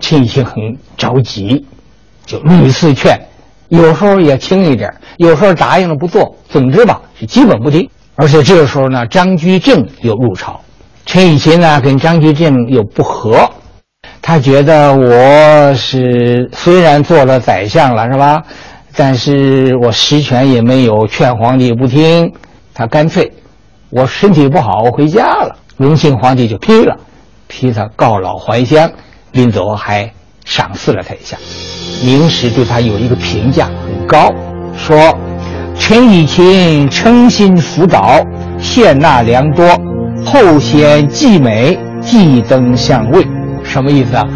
[0.00, 1.66] 陈一勤很着急，
[2.24, 3.18] 就屡次劝，
[3.68, 6.36] 有时候也轻一点，有时候答应了不做。
[6.48, 7.88] 总之吧，是基本不听。
[8.16, 10.60] 而且这个时候呢，张居正又入朝，
[11.04, 13.50] 陈以勤呢跟张居正又不和，
[14.22, 18.42] 他觉得我是虽然做了宰相了，是吧？
[18.96, 22.32] 但是我实权也没有，劝皇帝不听，
[22.72, 23.32] 他干脆
[23.90, 25.56] 我身体不好，我回家了。
[25.76, 26.96] 隆庆皇帝就批了，
[27.48, 28.92] 批他告老还乡，
[29.32, 30.12] 临走还
[30.44, 31.36] 赏赐了他一下。
[32.02, 34.30] 明史对他有一个评价很高，
[34.76, 35.18] 说
[35.78, 38.20] 陈以勤诚心辅导，
[38.60, 39.66] 献纳良多，
[40.24, 43.26] 后显继美，继登相位。
[43.62, 44.28] 什么意思啊？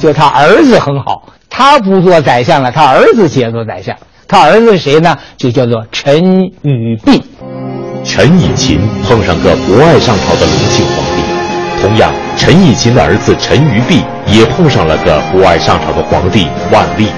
[0.00, 3.94] 就他儿子很好，他不做宰相了，他儿子接做宰相。
[4.26, 5.16] 他儿子谁呢？
[5.36, 7.22] 就叫做陈与弼。
[8.02, 11.39] 陈以勤碰上个不爱上朝的隆庆皇帝，
[11.80, 17.08] 同样，陈以勤的儿子陈于弼也碰上了个不爱上朝的皇帝万历。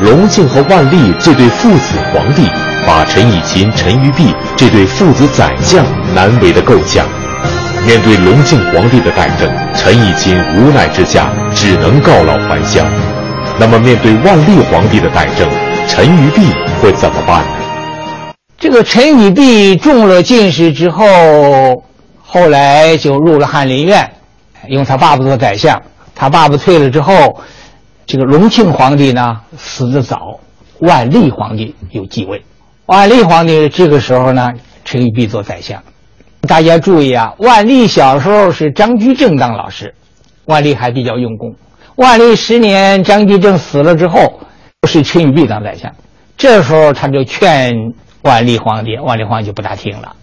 [0.00, 2.48] 隆庆和万历这对父子皇帝，
[2.86, 5.84] 把陈以勤、陈于弼这对父子宰相
[6.14, 7.04] 难为的够呛。
[7.86, 12.86] 面对隆庆皇帝的怠政，陈以勤无奈之下只能告老还乡。
[13.58, 15.48] 那么，面对万历皇帝的怠政，
[15.86, 16.46] 陈于弼
[16.80, 18.32] 会怎么办呢？
[18.58, 21.82] 这个陈与弼中了进士之后，
[22.32, 24.08] 后来就入了翰林院，
[24.68, 25.82] 用他爸爸做宰相。
[26.14, 27.40] 他爸爸退了之后，
[28.06, 30.38] 这个隆庆皇帝呢死得早，
[30.78, 32.44] 万历皇帝又继位。
[32.86, 34.48] 万历皇帝这个时候呢，
[34.84, 35.82] 陈与弼做宰相。
[36.42, 39.92] 大家注意啊，万历小时候是张居正当老师，
[40.44, 41.56] 万历还比较用功。
[41.96, 44.38] 万历十年，张居正死了之后，
[44.86, 45.92] 是陈与弼当宰相。
[46.36, 47.74] 这时候他就劝
[48.22, 50.14] 万历皇帝，万历皇帝就不大听了。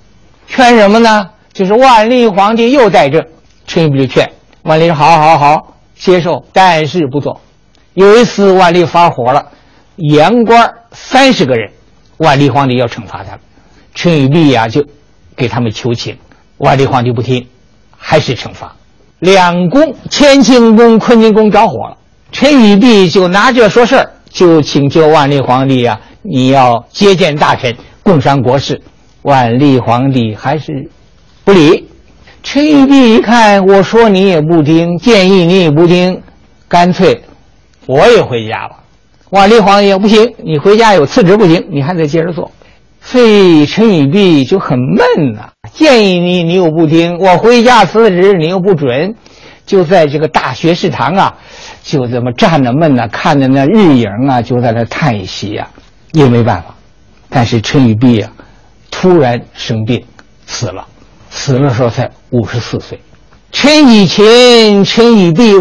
[0.48, 1.32] 劝什么呢？
[1.58, 3.26] 就是万历皇帝又在政，
[3.66, 4.32] 陈与弼就劝
[4.62, 7.42] 万历说：“好好好，接受，但是不做。”
[7.96, 9.48] 有一次万历发火了，
[9.96, 11.72] 言官三十个人，
[12.18, 13.40] 万历皇帝要惩罚他们，
[13.96, 14.86] 陈与弼呀就
[15.36, 16.16] 给他们求情，
[16.58, 17.48] 万历皇帝不听，
[17.98, 18.76] 还是惩罚。
[19.18, 21.98] 两宫乾清宫、坤宁宫着火了，
[22.32, 28.80] 陈与弼就拿这说事儿，就请求万历皇帝呀、你要接见大臣，共商国事。
[29.24, 30.92] 万历皇帝还是
[31.48, 31.88] 不理。
[32.44, 36.22] 陈与弼一看，我说你也不听，建议你也不听，
[36.68, 37.24] 干脆
[37.86, 38.84] 我也回家吧。
[39.30, 42.52] 万历皇帝也不行，你回家有次职不行，你还得接着做。
[43.02, 49.16] 所以陈与弼就很闷呐、建议你你又不听，我回家辞职你又不准，
[49.66, 51.36] 就在这个大学士堂啊，
[51.82, 55.70] 就这么站着闷呐、看着那日影啊，就在那叹息呀、
[56.12, 56.76] 也没办法。
[57.30, 58.34] 但是陈与弼啊，
[58.92, 60.04] 突然生病
[60.46, 60.86] 死了，
[61.38, 63.00] 死的时候才五十四岁。
[63.52, 65.54] 陈以勤、陈以弼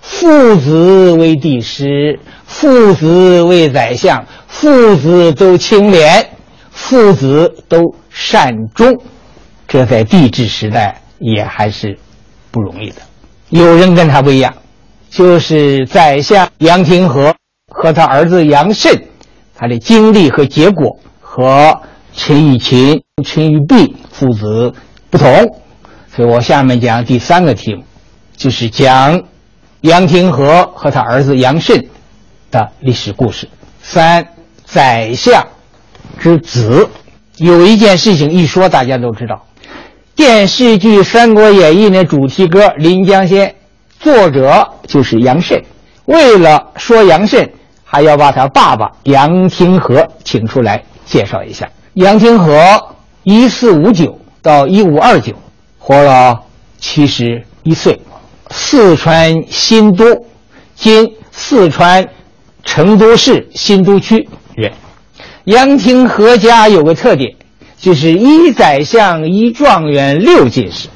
[0.00, 6.30] 父子为帝师，父子为宰相，父子都清廉，
[6.70, 9.00] 父子都善终，
[9.68, 11.96] 这在帝制时代也还是
[12.50, 12.96] 不容易的。
[13.48, 14.52] 有人跟他不一样，
[15.08, 17.34] 就是宰相杨廷和
[17.72, 19.04] 和他儿子杨慎，
[19.54, 21.80] 他的经历和结果和
[22.14, 24.74] 陈以勤、陈以弼父子
[25.10, 25.28] 不同，
[26.14, 27.82] 所以我下面讲第三个题目，
[28.36, 29.20] 就是讲
[29.80, 31.84] 杨廷和和他儿子杨慎
[32.50, 33.48] 的历史故事。
[33.82, 34.24] 三，
[34.64, 35.44] 宰相
[36.18, 36.88] 之子，
[37.38, 39.44] 有一件事情一说大家都知道，
[40.14, 43.48] 电视剧《三国演义》的主题歌《临江仙》，
[43.98, 45.60] 作者就是杨慎。
[46.04, 47.50] 为了说杨慎，
[47.82, 51.68] 还要把他爸爸杨廷和请出来介绍一下。
[51.94, 52.80] 杨廷和
[53.24, 55.34] 一四五九到一五二九，
[55.78, 56.40] 活了
[56.78, 58.00] 七十一岁，
[58.50, 60.26] 四川新都，
[60.74, 62.08] 今四川
[62.64, 64.72] 成都市新都区人。
[65.44, 67.34] 杨廷和家有个特点，
[67.76, 70.88] 就是一宰相一状元六进士。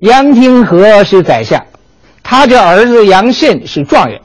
[0.00, 1.64] 杨廷和是宰相，
[2.22, 4.20] 他这儿子杨慎是状元，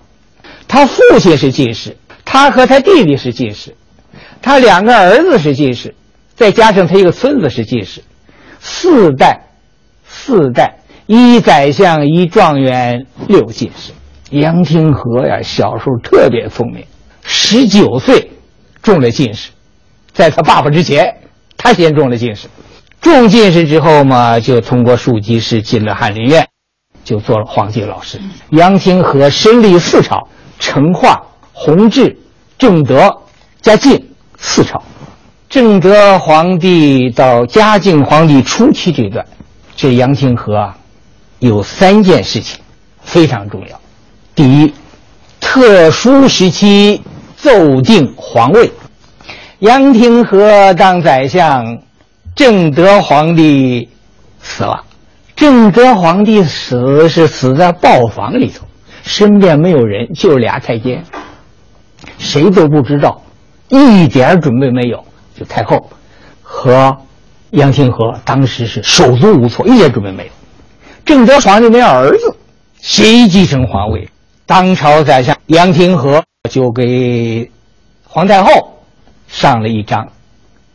[0.67, 3.75] 他父亲是进士，他和他弟弟是进士，
[4.41, 5.95] 他两个儿子是进士，
[6.35, 8.03] 再加上他一个孙子是进士，
[8.61, 9.41] 四代，
[10.07, 13.91] 四代一宰相一状元六进士。
[14.29, 16.85] 杨廷和呀，小时候特别聪明，
[17.23, 18.31] 十九岁
[18.81, 19.49] 中了进士，
[20.13, 21.17] 在他爸爸之前，
[21.57, 22.47] 他先中了进士。
[23.01, 26.47] 中进士之后嘛，就通过庶吉士进了翰林院，
[27.03, 28.19] 就做了皇帝老师。
[28.51, 30.27] 杨廷和身历四朝：
[30.59, 32.15] 成化、弘治、
[32.59, 33.21] 正德、
[33.59, 34.07] 嘉靖
[34.37, 34.83] 四朝。
[35.51, 39.25] 正德皇帝到嘉靖皇帝初期这段，
[39.75, 40.77] 这杨廷和啊，
[41.39, 42.57] 有三件事情
[43.01, 43.77] 非常重要。
[44.33, 44.73] 第一，
[45.41, 47.01] 特殊时期
[47.35, 48.71] 奏定皇位。
[49.59, 51.79] 杨廷和当宰相。
[52.33, 53.89] 正德皇帝
[54.41, 54.85] 死了，
[55.35, 58.65] 正德皇帝死是死在豹房里头，
[59.03, 61.03] 身边没有人，就俩太监，
[62.17, 63.21] 谁都不知道，
[63.67, 65.03] 一点准备没有。
[65.37, 65.89] 就太后
[66.41, 66.97] 和
[67.51, 70.31] 杨廷和当时是手足无措，一点准备没有。
[71.05, 72.35] 正德皇帝没儿子，
[72.79, 74.09] 谁继承皇位？
[74.45, 77.49] 当朝宰相杨廷和就给
[78.03, 78.83] 皇太后
[79.27, 80.07] 上了一章。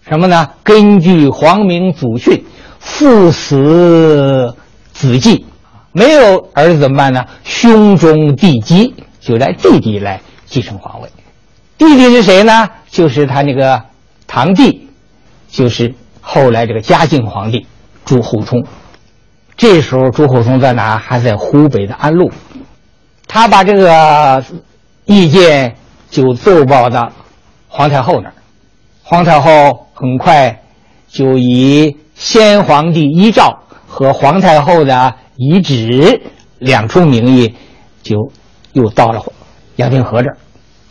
[0.09, 0.51] 什么呢？
[0.63, 2.45] 根据皇明祖训，
[2.79, 4.55] 父死
[4.93, 5.45] 子继，
[5.93, 7.25] 没有儿子怎么办呢？
[7.43, 11.09] 兄终弟及，就来弟弟来继承皇位。
[11.77, 12.69] 弟弟是谁呢？
[12.89, 13.83] 就是他那个
[14.37, 14.91] 堂弟，
[15.49, 17.67] 就是后来这个嘉靖皇帝
[18.05, 18.67] 朱厚熜。
[19.57, 20.99] 这时候朱厚熜在哪？
[20.99, 22.31] 还在湖北的安陆。
[23.27, 24.45] 他把这个
[25.07, 25.77] 意见
[26.11, 27.11] 就奏报到
[27.67, 28.35] 皇太后那儿，
[29.03, 29.87] 皇太后。
[29.95, 30.61] 很快，
[31.09, 36.21] 就以先皇帝遗诏和皇太后的遗旨
[36.59, 37.55] 两重名义，
[38.03, 38.31] 就
[38.75, 39.25] 又到了
[39.77, 40.37] 杨廷和这儿，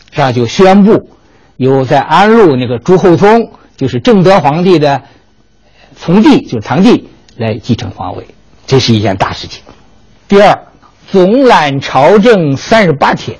[0.09, 1.11] 这样就宣布
[1.58, 5.01] 有在安陆那个朱厚熜，就是正德皇帝的
[5.95, 8.26] 从弟，就是堂弟来继承皇位，
[8.68, 9.64] 这是一件大事情。
[10.28, 10.58] 第二，
[11.10, 13.38] 总揽朝政三十八天，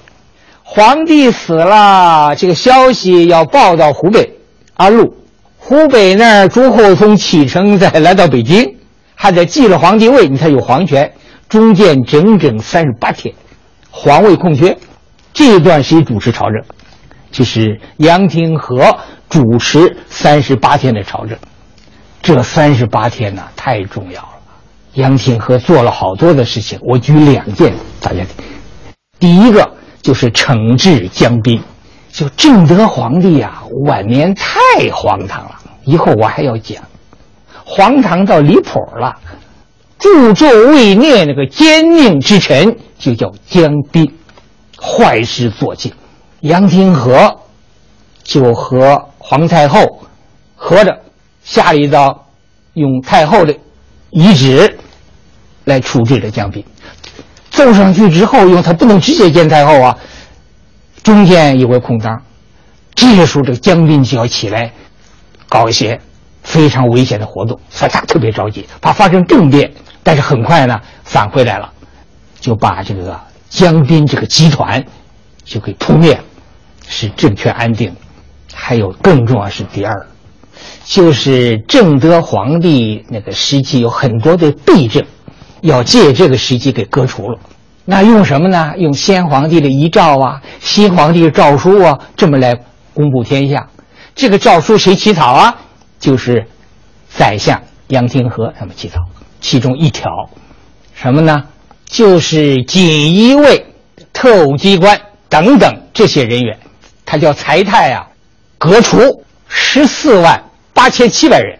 [0.64, 4.38] 皇帝死了，这个消息要报到湖北
[4.76, 5.16] 安陆。
[5.58, 8.78] 湖北那儿，朱厚熜启程再来到北京，
[9.16, 11.12] 还得继了皇帝位，你才有皇权。
[11.50, 13.34] 中间整整三十八天，
[13.90, 14.78] 皇位空缺，
[15.34, 16.64] 这一段谁主持朝政？
[17.36, 21.38] 就是杨廷和主持三十八天的朝政。
[22.22, 24.30] 这三十八天呢，太重要了。
[24.94, 28.46] 杨廷和做了好多的事情，我举两件，大家听。
[29.20, 29.70] 第一个
[30.02, 31.62] 就是惩治江彬。
[32.10, 35.60] 就正德皇帝呀，晚年太荒唐了。
[35.84, 36.82] 以后我还要讲，
[37.66, 39.14] 荒唐到离谱了。
[40.00, 44.14] 助纣为虐那个奸佞之臣，就叫江彬，
[44.82, 45.92] 坏事做尽。
[46.46, 47.40] 杨廷和
[48.24, 50.04] 就和皇太后
[50.56, 50.96] 合着
[51.44, 52.28] 下了一道，
[52.74, 53.56] 用太后的
[54.12, 54.78] 遗旨
[55.64, 56.64] 来处置这江彬。
[57.50, 59.98] 奏上去之后，因为他不能直接见太后啊。
[61.02, 62.22] 中间有个空档，
[62.94, 64.72] 这个时候这个江彬就要起来
[65.50, 66.00] 搞一些
[66.44, 69.74] 非常危险的活动，所以他特别着急，怕发生政变。
[70.04, 71.74] 但是很快呢，返回来了，
[72.40, 73.20] 就把这个
[73.50, 74.86] 江彬这个集团
[75.44, 76.24] 就给扑灭了，
[76.88, 77.96] 是政权安定。
[78.54, 80.08] 还有更重要是第二，
[80.86, 85.04] 就是正德皇帝那个时期有很多的弊政，
[85.62, 87.38] 要借这个时机给革除了。
[87.84, 88.74] 那用什么呢？
[88.78, 92.56] 用先皇帝的遗诏啊，新皇帝的诏书啊，这么来
[92.94, 93.68] 公布天下。
[94.16, 95.56] 这个诏书谁起草啊？
[96.00, 96.48] 就是
[97.10, 99.02] 宰相杨廷和他们起草。
[99.42, 100.10] 其中一条，
[100.96, 101.44] 什么呢？
[101.86, 103.66] 就是锦衣卫、
[104.14, 106.58] 特务机关等等这些人员，
[107.18, 108.08] 叫财太啊，
[108.58, 110.44] 革除十四万
[110.74, 111.58] 八千七百人，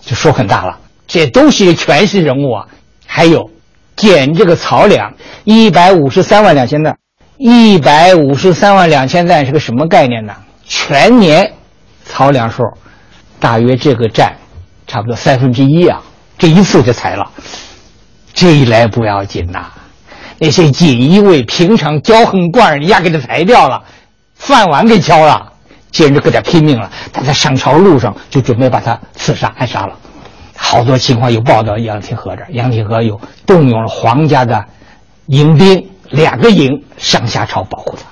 [0.00, 0.78] 就说很大了。
[1.06, 2.66] 这都是全是人物啊，
[3.06, 3.50] 还有。
[3.94, 5.12] 减这个草粮
[5.44, 6.96] 一百五十三万两千担，
[7.36, 10.34] 一百五十三万两千担是个什么概念呢？
[10.66, 11.52] 全年
[12.04, 12.64] 草粮数
[13.38, 14.34] 大约这个占
[14.86, 16.00] 差不多三分之一啊，
[16.38, 17.30] 这一次就裁了。
[18.32, 19.70] 这一来不要紧呐，
[20.38, 23.84] 那些锦衣卫平常骄横惯人家给他裁掉了，
[24.42, 25.52] 饭碗给敲了，
[25.92, 26.90] 简直跟他拼命了。
[27.12, 29.96] 他在上朝路上就准备把他刺杀暗杀了。
[30.56, 34.64] 好多情况有报道，杨廷和这，杨廷和又动用了皇家的
[35.26, 38.02] 营兵两个营上下朝保护他，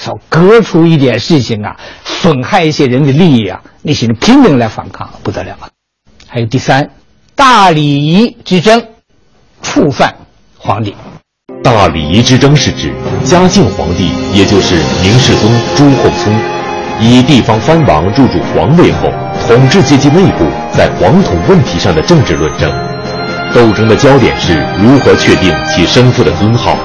[0.00, 5.68] 少隔出一点事情啊，损害一些人的利益啊，那些人拼命来反抗，不得了了。
[6.28, 6.90] 还有第三，
[7.34, 8.86] 大礼仪之争，
[9.62, 10.14] 触犯
[10.56, 10.94] 皇帝。
[11.62, 12.92] 大礼仪之争是指
[13.24, 16.32] 嘉靖皇帝，也就是明世宗朱厚熜，
[17.00, 19.08] 以地方藩王入主皇位后，
[19.46, 20.44] 统治阶级内部
[20.76, 22.70] 在皇统问题上的政治论争。
[23.54, 26.76] 斗争的焦点是如何确定其生父的尊号，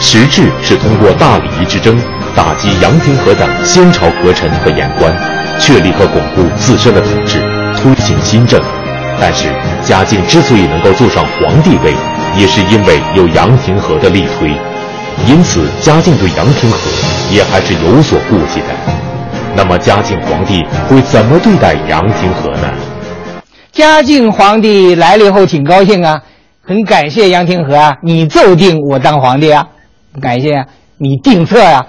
[0.00, 1.94] 实质是通过大礼仪之争
[2.34, 5.14] 打击杨廷和等先朝阁臣和言官，
[5.58, 7.38] 确立和巩固自身的统治，
[7.76, 8.58] 推行新政。
[9.20, 9.52] 但是
[9.84, 11.94] 嘉靖之所以能够坐上皇帝位，
[12.36, 14.50] 也是因为有杨廷和的力推，
[15.26, 16.78] 因此嘉靖对杨廷和
[17.30, 18.68] 也还是有所顾忌的。
[19.54, 22.72] 那么嘉靖皇帝会怎么对待杨廷和呢？
[23.70, 26.22] 嘉靖皇帝来了以后挺高兴啊，
[26.62, 29.66] 很感谢杨廷和啊，你奏定我当皇帝啊，
[30.20, 30.66] 感谢啊，
[30.98, 31.86] 你定策呀，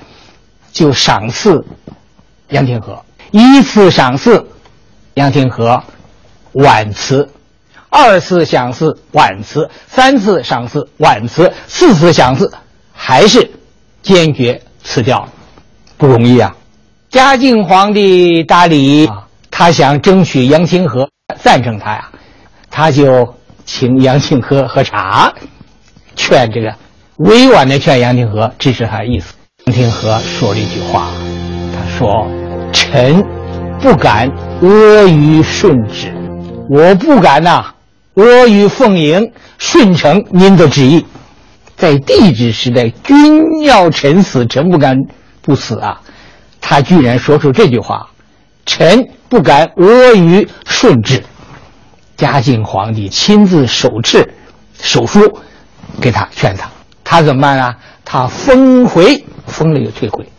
[0.71, 1.65] 就赏赐
[2.49, 4.45] 杨廷和，依次赏赐
[5.15, 5.81] 杨廷和
[6.53, 7.29] 晚辞，
[7.89, 12.51] 二次赏赐婉辞，三次赏赐婉辞，四次赏赐
[12.91, 13.51] 还是
[14.01, 15.27] 坚决辞掉，
[15.97, 16.55] 不容易啊。
[17.09, 19.09] 嘉靖皇帝大礼，
[19.51, 21.07] 他想争取杨廷和。
[21.41, 22.09] 赞成他呀，
[22.69, 23.33] 他就
[23.65, 25.33] 请杨廷和喝茶，
[26.15, 26.71] 劝这个
[27.17, 29.33] 委婉的劝杨廷和支持他的意思。
[29.65, 31.07] 杨廷和说了一句话，
[31.73, 32.27] 他说
[32.71, 33.23] ：“臣
[33.81, 34.29] 不敢
[34.61, 34.67] 阿
[35.07, 36.13] 谀顺旨，
[36.69, 37.73] 我不敢呐
[38.15, 41.05] 阿谀奉迎，顺承您的旨意。
[41.75, 44.97] 在帝制时代，君要臣死，臣不敢
[45.41, 46.01] 不死啊。
[46.61, 48.09] 他居然说出这句话。”
[48.65, 51.21] 臣不敢阿谀顺治，
[52.15, 54.25] 嘉靖皇帝亲自手敕
[54.81, 55.39] 手书
[55.99, 56.69] 给他劝他，
[57.03, 57.75] 他怎么办啊？
[58.05, 60.31] 他封回，封了又退回，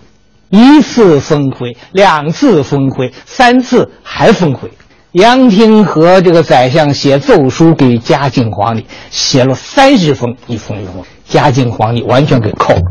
[0.49, 4.71] 一次封回，两次封回，三次还封回。
[5.15, 12.83] 杨廷和这个宰相写奏书给嘉靖皇帝，写了三十封，一封一封，嘉靖皇帝完全给扣了，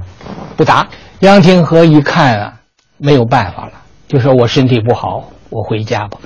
[0.55, 0.87] 不答。
[1.19, 2.53] 杨廷和一看啊，
[2.97, 3.73] 没有办法了。
[4.07, 6.17] 就说我身体不好，我回家吧。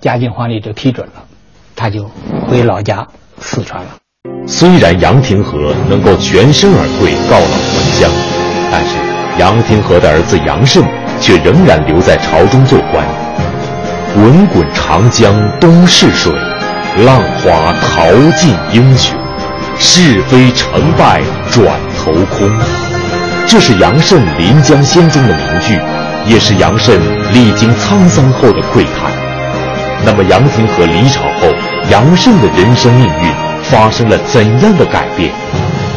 [0.00, 1.24] 嘉靖皇帝就批准了，
[1.74, 2.10] 他就
[2.48, 3.06] 回老家
[3.38, 3.90] 四川了。
[4.46, 8.10] 虽然杨廷和能够全身而退，告老还乡，
[8.72, 8.96] 但是
[9.38, 10.82] 杨廷和的儿子杨慎
[11.20, 13.25] 却仍然留在朝中做官。
[14.16, 16.32] 滚滚长江东逝水，
[17.04, 19.14] 浪花淘尽英雄。
[19.78, 22.50] 是非成败转头空。
[23.46, 25.78] 这是杨慎《临江仙》中的名句。
[26.24, 26.98] 也是杨慎
[27.34, 29.12] 历经沧桑后的喟叹。
[30.06, 31.52] 那么杨廷和离朝后，
[31.90, 33.32] 杨慎的人生命运
[33.64, 35.30] 发生了怎样的改变？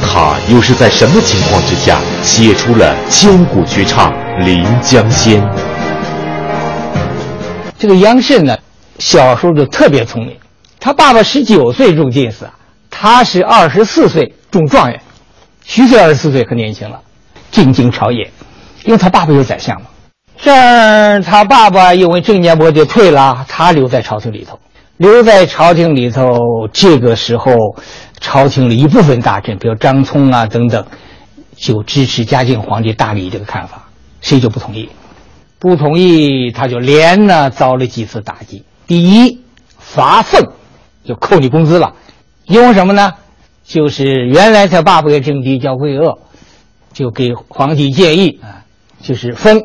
[0.03, 4.11] 他又是在什么情况之下写出了千古绝唱
[4.43, 5.41] 《临江仙》？
[7.79, 8.57] 这个杨慎呢，
[8.99, 10.37] 小时候就特别聪明。
[10.81, 12.49] 他爸爸十九岁中进士，
[12.89, 15.01] 他是二十四岁中状元。
[15.63, 16.99] 虚岁二十四岁很年轻了，
[17.51, 18.29] 进京朝野，
[18.83, 19.87] 因为他爸爸有宰相嘛。
[20.35, 24.59] 这儿他爸爸因为郑建波就退了，他留在朝廷里头。
[24.97, 27.53] 留在朝廷里头，这个时候，
[28.19, 30.85] 朝廷里一部分大臣，比如张聪啊等等，
[31.55, 33.87] 就支持嘉靖皇帝大礼这个看法。
[34.19, 34.89] 谁就不同意？
[35.59, 38.63] 不同意，他就连呢遭了几次打击。
[38.87, 39.41] 第一，
[39.77, 40.53] 罚俸，
[41.03, 41.93] 就扣你工资了。
[42.45, 43.13] 因为什么呢？
[43.65, 46.19] 就是原来他爸爸的政敌叫魏鄂，
[46.93, 48.65] 就给皇帝建议啊，
[49.01, 49.61] 就是封。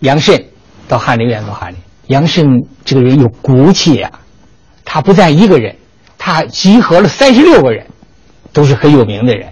[0.00, 0.44] 杨慎
[0.86, 1.78] 到翰林院做翰林。
[2.08, 2.46] 杨慎
[2.84, 4.10] 这个人有骨气呀，
[4.84, 5.76] 他不但一个人，
[6.18, 7.86] 他集合了三十六个人，
[8.52, 9.48] 都是很有名的人。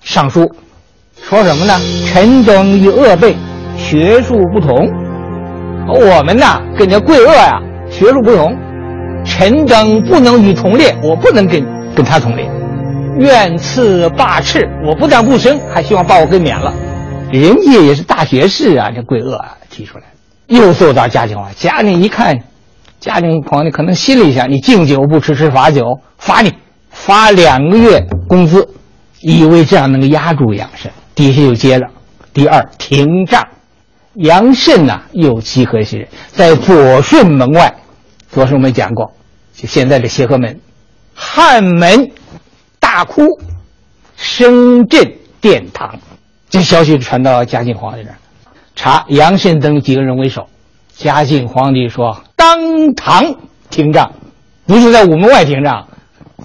[0.00, 0.54] 上书
[1.20, 1.78] 说什么呢？
[2.06, 3.34] 臣等与鄂辈
[3.76, 4.88] 学术不同，
[5.86, 7.60] 我们呐跟这贵鄂呀
[7.90, 8.56] 学术不同，
[9.24, 11.64] 臣等不能与同列，我不能跟
[11.94, 12.50] 跟他同列。
[13.18, 16.72] 愿赐罢斥，我不但不升，还希望把我给免了。
[17.30, 19.56] 人家也是大学士啊，这贵鄂啊。
[19.70, 20.04] 提出来，
[20.46, 21.54] 又奏到嘉靖皇帝。
[21.56, 22.40] 嘉靖一看，
[22.98, 26.52] 嘉靖皇帝可能心里想：你敬酒不吃吃罚酒，罚你
[26.90, 28.68] 罚两个月工资，
[29.20, 30.90] 以为这样能够压住杨慎。
[31.14, 31.86] 底下又接着，
[32.32, 33.46] 第二停杖。
[34.14, 37.74] 杨慎呐，又集合一些人在左顺门外。
[38.30, 39.12] 左顺我们讲过，
[39.54, 40.60] 就现在的协和门，
[41.14, 42.10] 汉门
[42.80, 43.22] 大哭，
[44.16, 45.98] 声震殿堂。
[46.50, 48.16] 这消息传到嘉靖皇帝那儿。
[48.74, 50.48] 查杨慎等几个人为首，
[50.96, 53.36] 嘉靖皇帝说：“当堂
[53.70, 54.12] 听杖，
[54.66, 55.86] 不是在午门外听杖，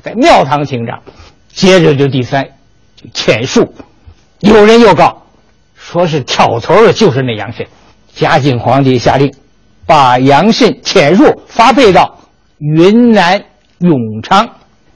[0.04, 1.02] 在庙堂听杖。”
[1.52, 2.46] 接着就第三，
[2.96, 3.68] 就遣戍
[4.42, 5.19] 有人又告，
[5.92, 7.66] 说是挑头的就是那杨慎。
[8.14, 9.34] 嘉靖皇帝下令，
[9.88, 12.20] 把杨慎遣入，发配到
[12.60, 13.44] 云南
[13.80, 14.48] 永昌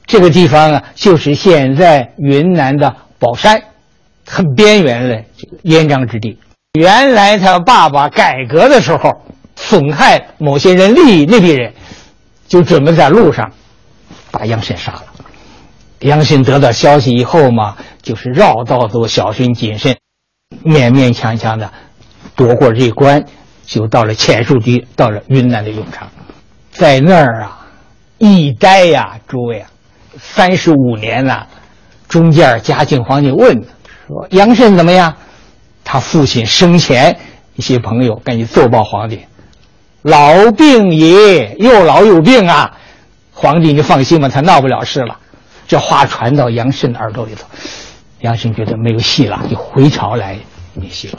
[0.06, 3.60] 这个地方啊，就是现在云南的保山，
[4.24, 6.38] 很边缘的这个边疆之地。
[6.78, 9.10] 原来他爸爸改革的时候，
[9.56, 11.72] 损害某些人利益，那批人
[12.46, 13.50] 就准备在路上
[14.30, 15.04] 把杨慎杀了。
[16.00, 19.96] 杨慎得到消息以后嘛，就是绕道走小心谨慎，
[20.64, 21.72] 勉勉强强的
[22.36, 23.24] 躲过这一关，
[23.64, 26.08] 就到了遣戍地，到了云南的永昌，
[26.70, 27.66] 在那儿啊
[28.18, 29.70] 一待呀，诸位啊，
[30.20, 31.46] 三十五年呐。
[32.06, 33.64] 中间嘉靖皇帝问
[34.06, 35.14] 说：“杨慎怎么样？”
[35.82, 37.18] 他父亲生前
[37.56, 39.20] 一些朋友赶紧奏报皇帝
[40.02, 42.76] ：“老病也，又老有病啊！”
[43.34, 45.18] 皇帝，你放心吧，他闹不了事了。
[45.66, 47.46] 这话传到杨慎耳朵里头，
[48.24, 50.38] 杨慎觉得没有戏了，就回朝来
[50.72, 51.18] 没戏了。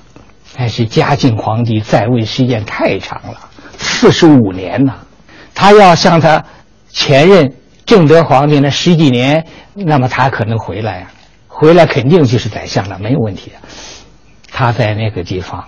[0.57, 4.95] 但是嘉靖皇帝在位时间太长了，四十五年呐，
[5.53, 6.43] 他要像他
[6.89, 7.53] 前任
[7.85, 9.45] 正德皇帝那十几年，
[9.75, 11.11] 那么他可能回来呀，
[11.47, 13.61] 回来肯定就是宰相了，没有问题啊。
[14.51, 15.63] 他在那个地方，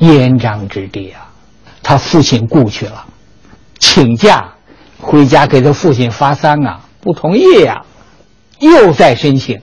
[0.00, 1.30] 燕章之地啊，
[1.84, 3.06] 他父亲故去了，
[3.78, 4.54] 请假
[4.98, 7.82] 回家给他父亲发丧啊，不同意呀。
[8.60, 9.60] 又再申请，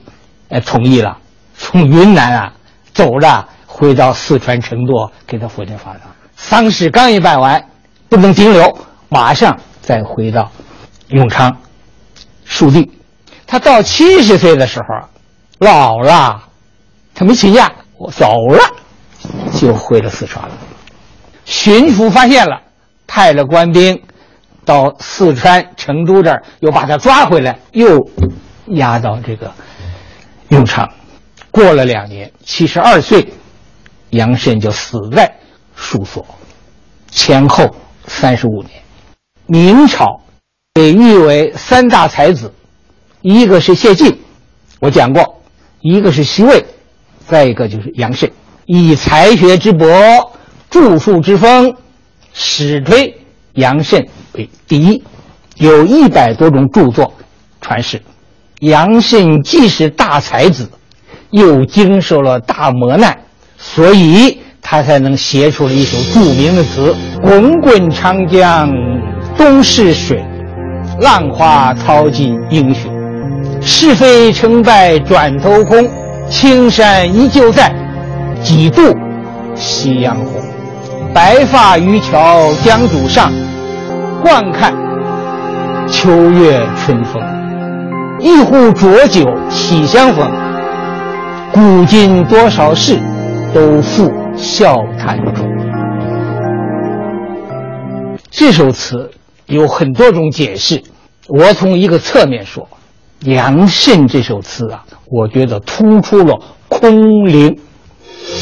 [0.52, 1.16] 呃，同意了。
[1.56, 2.52] 从云南啊
[2.92, 6.02] 走着回到四川成都，给他父亲发丧。
[6.36, 7.64] 丧事刚一办完，
[8.10, 8.78] 不能停留，
[9.08, 10.52] 马上再回到
[11.08, 11.56] 永昌
[12.46, 12.90] 戍地。
[13.46, 15.08] 他到七十岁的时候，
[15.58, 16.42] 老了，
[17.14, 18.60] 他没请假，我走了，
[19.58, 20.54] 就回了四川了。
[21.46, 22.60] 巡抚发现了，
[23.06, 24.02] 派了官兵
[24.66, 28.06] 到四川成都这儿，又把他抓回来，又。
[28.76, 29.50] 押到这个
[30.52, 30.86] 用场，
[31.50, 33.26] 过了两年，七十二岁，
[34.10, 35.34] 杨慎就死在
[35.74, 36.26] 书所，
[37.10, 37.74] 前后
[38.06, 38.82] 三十五年。
[39.46, 40.20] 明朝
[40.74, 42.52] 被誉为三大才子，
[43.22, 44.20] 一个是谢晋，
[44.78, 45.22] 我讲过；
[45.80, 46.62] 一个是西魏，
[47.26, 48.30] 再一个就是杨慎。
[48.66, 49.88] 以才学之博、
[50.68, 51.74] 著述之丰，
[52.34, 53.18] 史推
[53.54, 55.02] 杨慎为第一，
[55.56, 57.14] 有一百多种著作
[57.62, 58.02] 传世。
[58.62, 60.70] 杨慎既是大才子，
[61.30, 63.18] 又经受了大磨难，
[63.58, 68.70] 所以他才能写出了一首著名的词：“滚滚长江
[69.36, 70.24] 东逝水，
[71.00, 72.88] 浪花淘尽英雄。
[73.60, 75.84] 是非成败转头空，
[76.30, 77.74] 青山依旧在，
[78.44, 78.80] 几度
[79.56, 80.40] 夕阳红。
[81.12, 83.32] 白发渔樵江渚上，
[84.22, 84.72] 惯看
[85.88, 87.20] 秋月春风。”
[88.22, 90.30] 一壶浊酒喜相逢，
[91.52, 92.96] 古今多少事，
[93.52, 95.44] 都付笑谈中。
[98.30, 99.10] 这首词
[99.46, 100.80] 有很多种解释，
[101.26, 102.68] 我从一个侧面说，
[103.24, 107.58] 杨慎这首词啊，我觉得突出了空灵。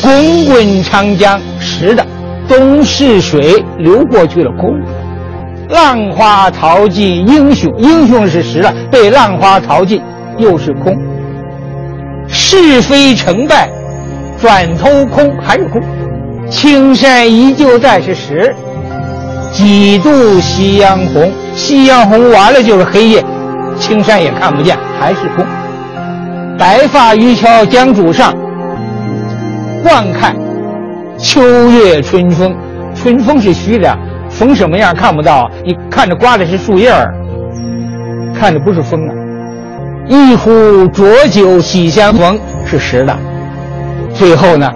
[0.02, 2.06] 滚滚长江实的，
[2.46, 4.78] 东逝水流过去了空。
[5.70, 10.02] 浪花淘尽英雄，英雄是实了，被浪花淘尽，
[10.36, 10.96] 又是空。
[12.26, 13.68] 是非成败，
[14.40, 15.80] 转头空还是空。
[16.50, 18.54] 青山依旧在是实。
[19.52, 23.24] 几度夕阳红，夕阳红完了就是黑夜，
[23.78, 25.44] 青山也看不见，还是空。
[26.58, 28.34] 白发渔樵江渚上，
[29.84, 30.36] 惯看
[31.16, 31.40] 秋
[31.70, 32.54] 月春风，
[32.94, 33.96] 春风是虚的。
[34.40, 37.14] 风什么样看不到，你看着刮的是树叶儿，
[38.34, 39.12] 看着不是风啊。
[40.08, 43.14] 一壶浊酒喜相逢是实的，
[44.14, 44.72] 最后呢，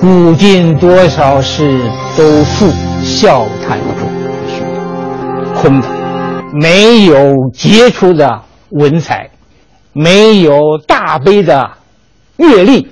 [0.00, 1.80] 古今多少事
[2.18, 2.68] 都付
[3.00, 4.08] 笑谈中，
[5.54, 5.86] 空的，
[6.60, 9.30] 没有杰出的文采，
[9.92, 11.70] 没有大悲的
[12.38, 12.88] 阅历，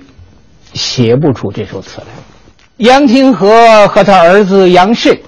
[0.74, 2.06] 写不出这首词来。
[2.76, 5.18] 杨廷和和他儿子杨慎。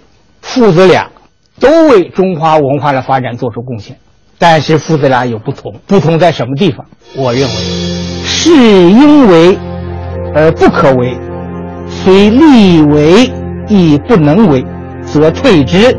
[0.45, 1.11] 父子俩
[1.59, 3.97] 都为中华文化的发展做出贡献，
[4.39, 6.87] 但是父子俩有不同，不同在什么地方？
[7.17, 7.49] 我认为，
[8.25, 9.59] 是因为
[10.35, 11.17] 而不可为，
[11.89, 13.29] 虽力为
[13.67, 14.65] 亦不能为，
[15.03, 15.97] 则退之，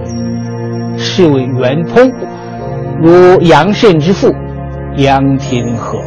[0.97, 2.09] 是为圆通。
[3.01, 4.33] 如杨慎之父
[4.95, 5.99] 杨廷和，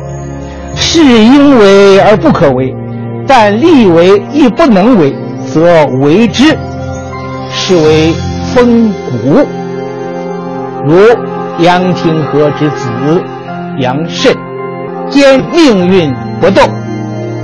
[0.74, 2.74] 是因为而不可为，
[3.26, 5.14] 但力为亦不能为，
[5.46, 6.56] 则为之，
[7.50, 8.14] 是为。
[8.54, 9.46] 风骨，
[10.86, 11.06] 如
[11.58, 12.88] 杨廷和之子
[13.78, 14.34] 杨慎，
[15.10, 16.62] 兼命运搏斗，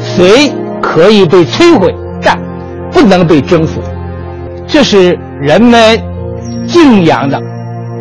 [0.01, 2.39] 虽可以被摧毁，但
[2.91, 3.83] 不能被征服。
[4.67, 6.01] 这是人们
[6.67, 7.41] 敬仰的、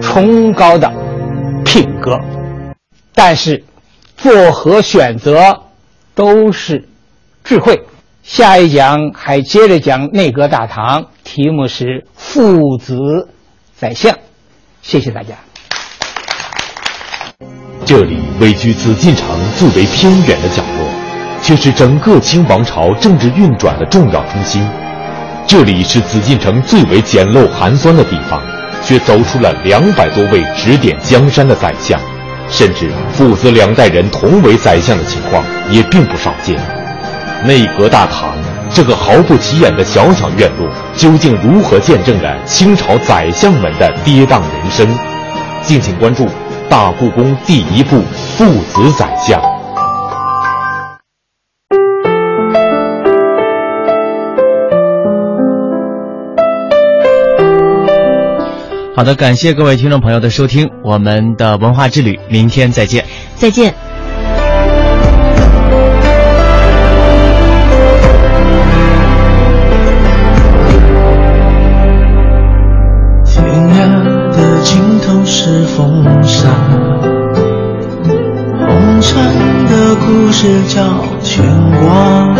[0.02, 0.92] 崇高的
[1.66, 2.18] 品格。
[3.14, 3.64] 但是，
[4.18, 5.62] 做何选择
[6.16, 6.88] 都是
[7.44, 7.80] 智慧。
[8.24, 13.28] 下一讲还接着讲内阁大堂，题目是父子
[13.76, 14.18] 宰相。
[14.82, 15.36] 谢谢大家。
[17.86, 20.88] 这里位居紫禁城最为偏远的角落，
[21.42, 24.66] 却是整个清王朝政治运转的重要中心。
[25.46, 28.42] 这里是紫禁城最为简陋寒酸的地方，
[28.82, 32.00] 却走出了两百多位指点江山的宰相，
[32.50, 36.58] 甚至父子两代人同为宰相的情况也并不少见。
[37.46, 38.36] 内阁大堂
[38.70, 44.88] 这个毫不起眼的小小院落，究竟如何见证了清朝宰相们的跌宕人生？
[45.62, 46.26] 敬请关注
[46.70, 48.02] 《大故宫第一部
[48.38, 49.40] 父子宰相》。
[58.96, 63.06] 好的，感谢各位听众朋友的收听，我们的文化之旅，明天再见。
[63.36, 63.74] 再见。
[80.44, 80.84] 的故事叫
[81.24, 81.42] 牵
[81.80, 82.36] 挂，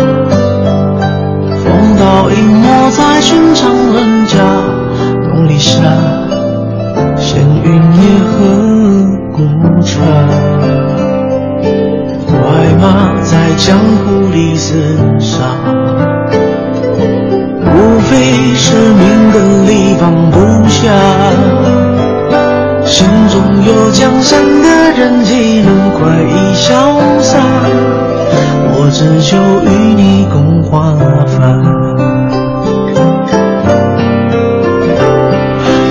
[1.64, 4.36] 风刀隐没在寻常人家，
[5.32, 5.80] 梦里下。
[7.16, 8.34] 闲云野鹤
[9.32, 9.38] 孤
[9.82, 10.06] 船，
[12.26, 12.34] 快
[12.78, 14.74] 马在江湖里厮
[15.18, 15.38] 杀，
[17.00, 20.38] 无非是命根里放不
[20.68, 20.92] 下。
[22.84, 26.70] 心中有江山的人，岂能快意潇
[27.20, 27.40] 洒？
[28.94, 31.36] 只求与你共华发。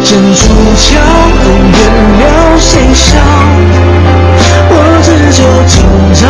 [0.01, 0.41] 剑出
[0.77, 0.95] 鞘，
[1.43, 1.79] 恩怨
[2.19, 2.23] 了
[2.57, 3.19] 谁笑？
[4.69, 4.71] 我
[5.03, 5.37] 只求
[5.67, 5.75] 今
[6.15, 6.21] 朝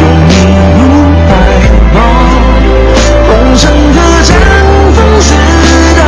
[0.00, 0.34] 拥你
[0.74, 0.82] 入
[1.28, 1.30] 怀
[1.94, 1.96] 抱。
[3.28, 3.62] 红尘
[3.94, 4.28] 客栈
[4.96, 5.30] 风似
[5.96, 6.00] 刀，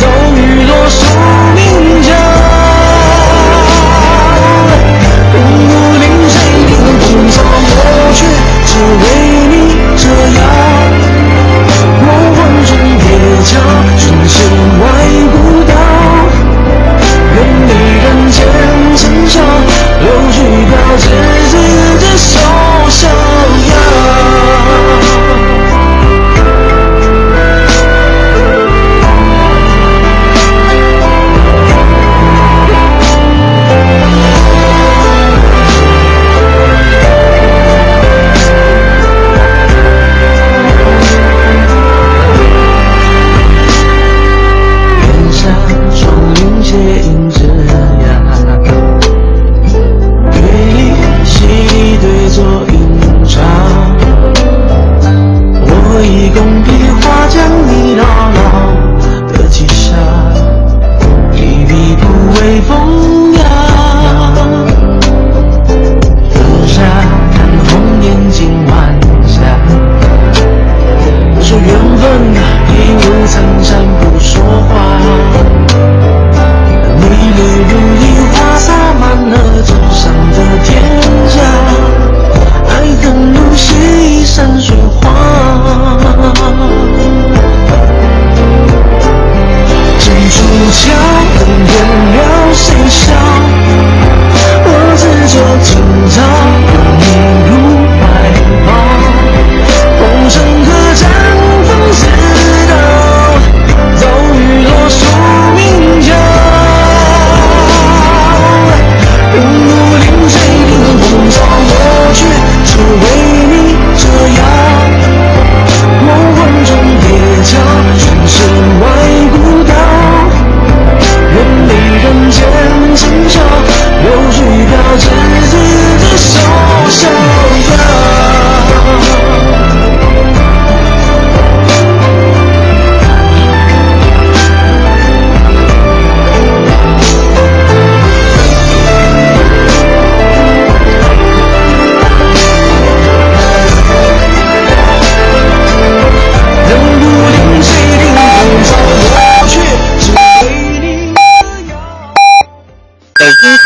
[0.00, 0.02] 骤
[0.34, 0.72] 雨落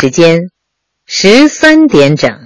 [0.03, 0.51] 时间
[1.07, 2.42] 十三点整。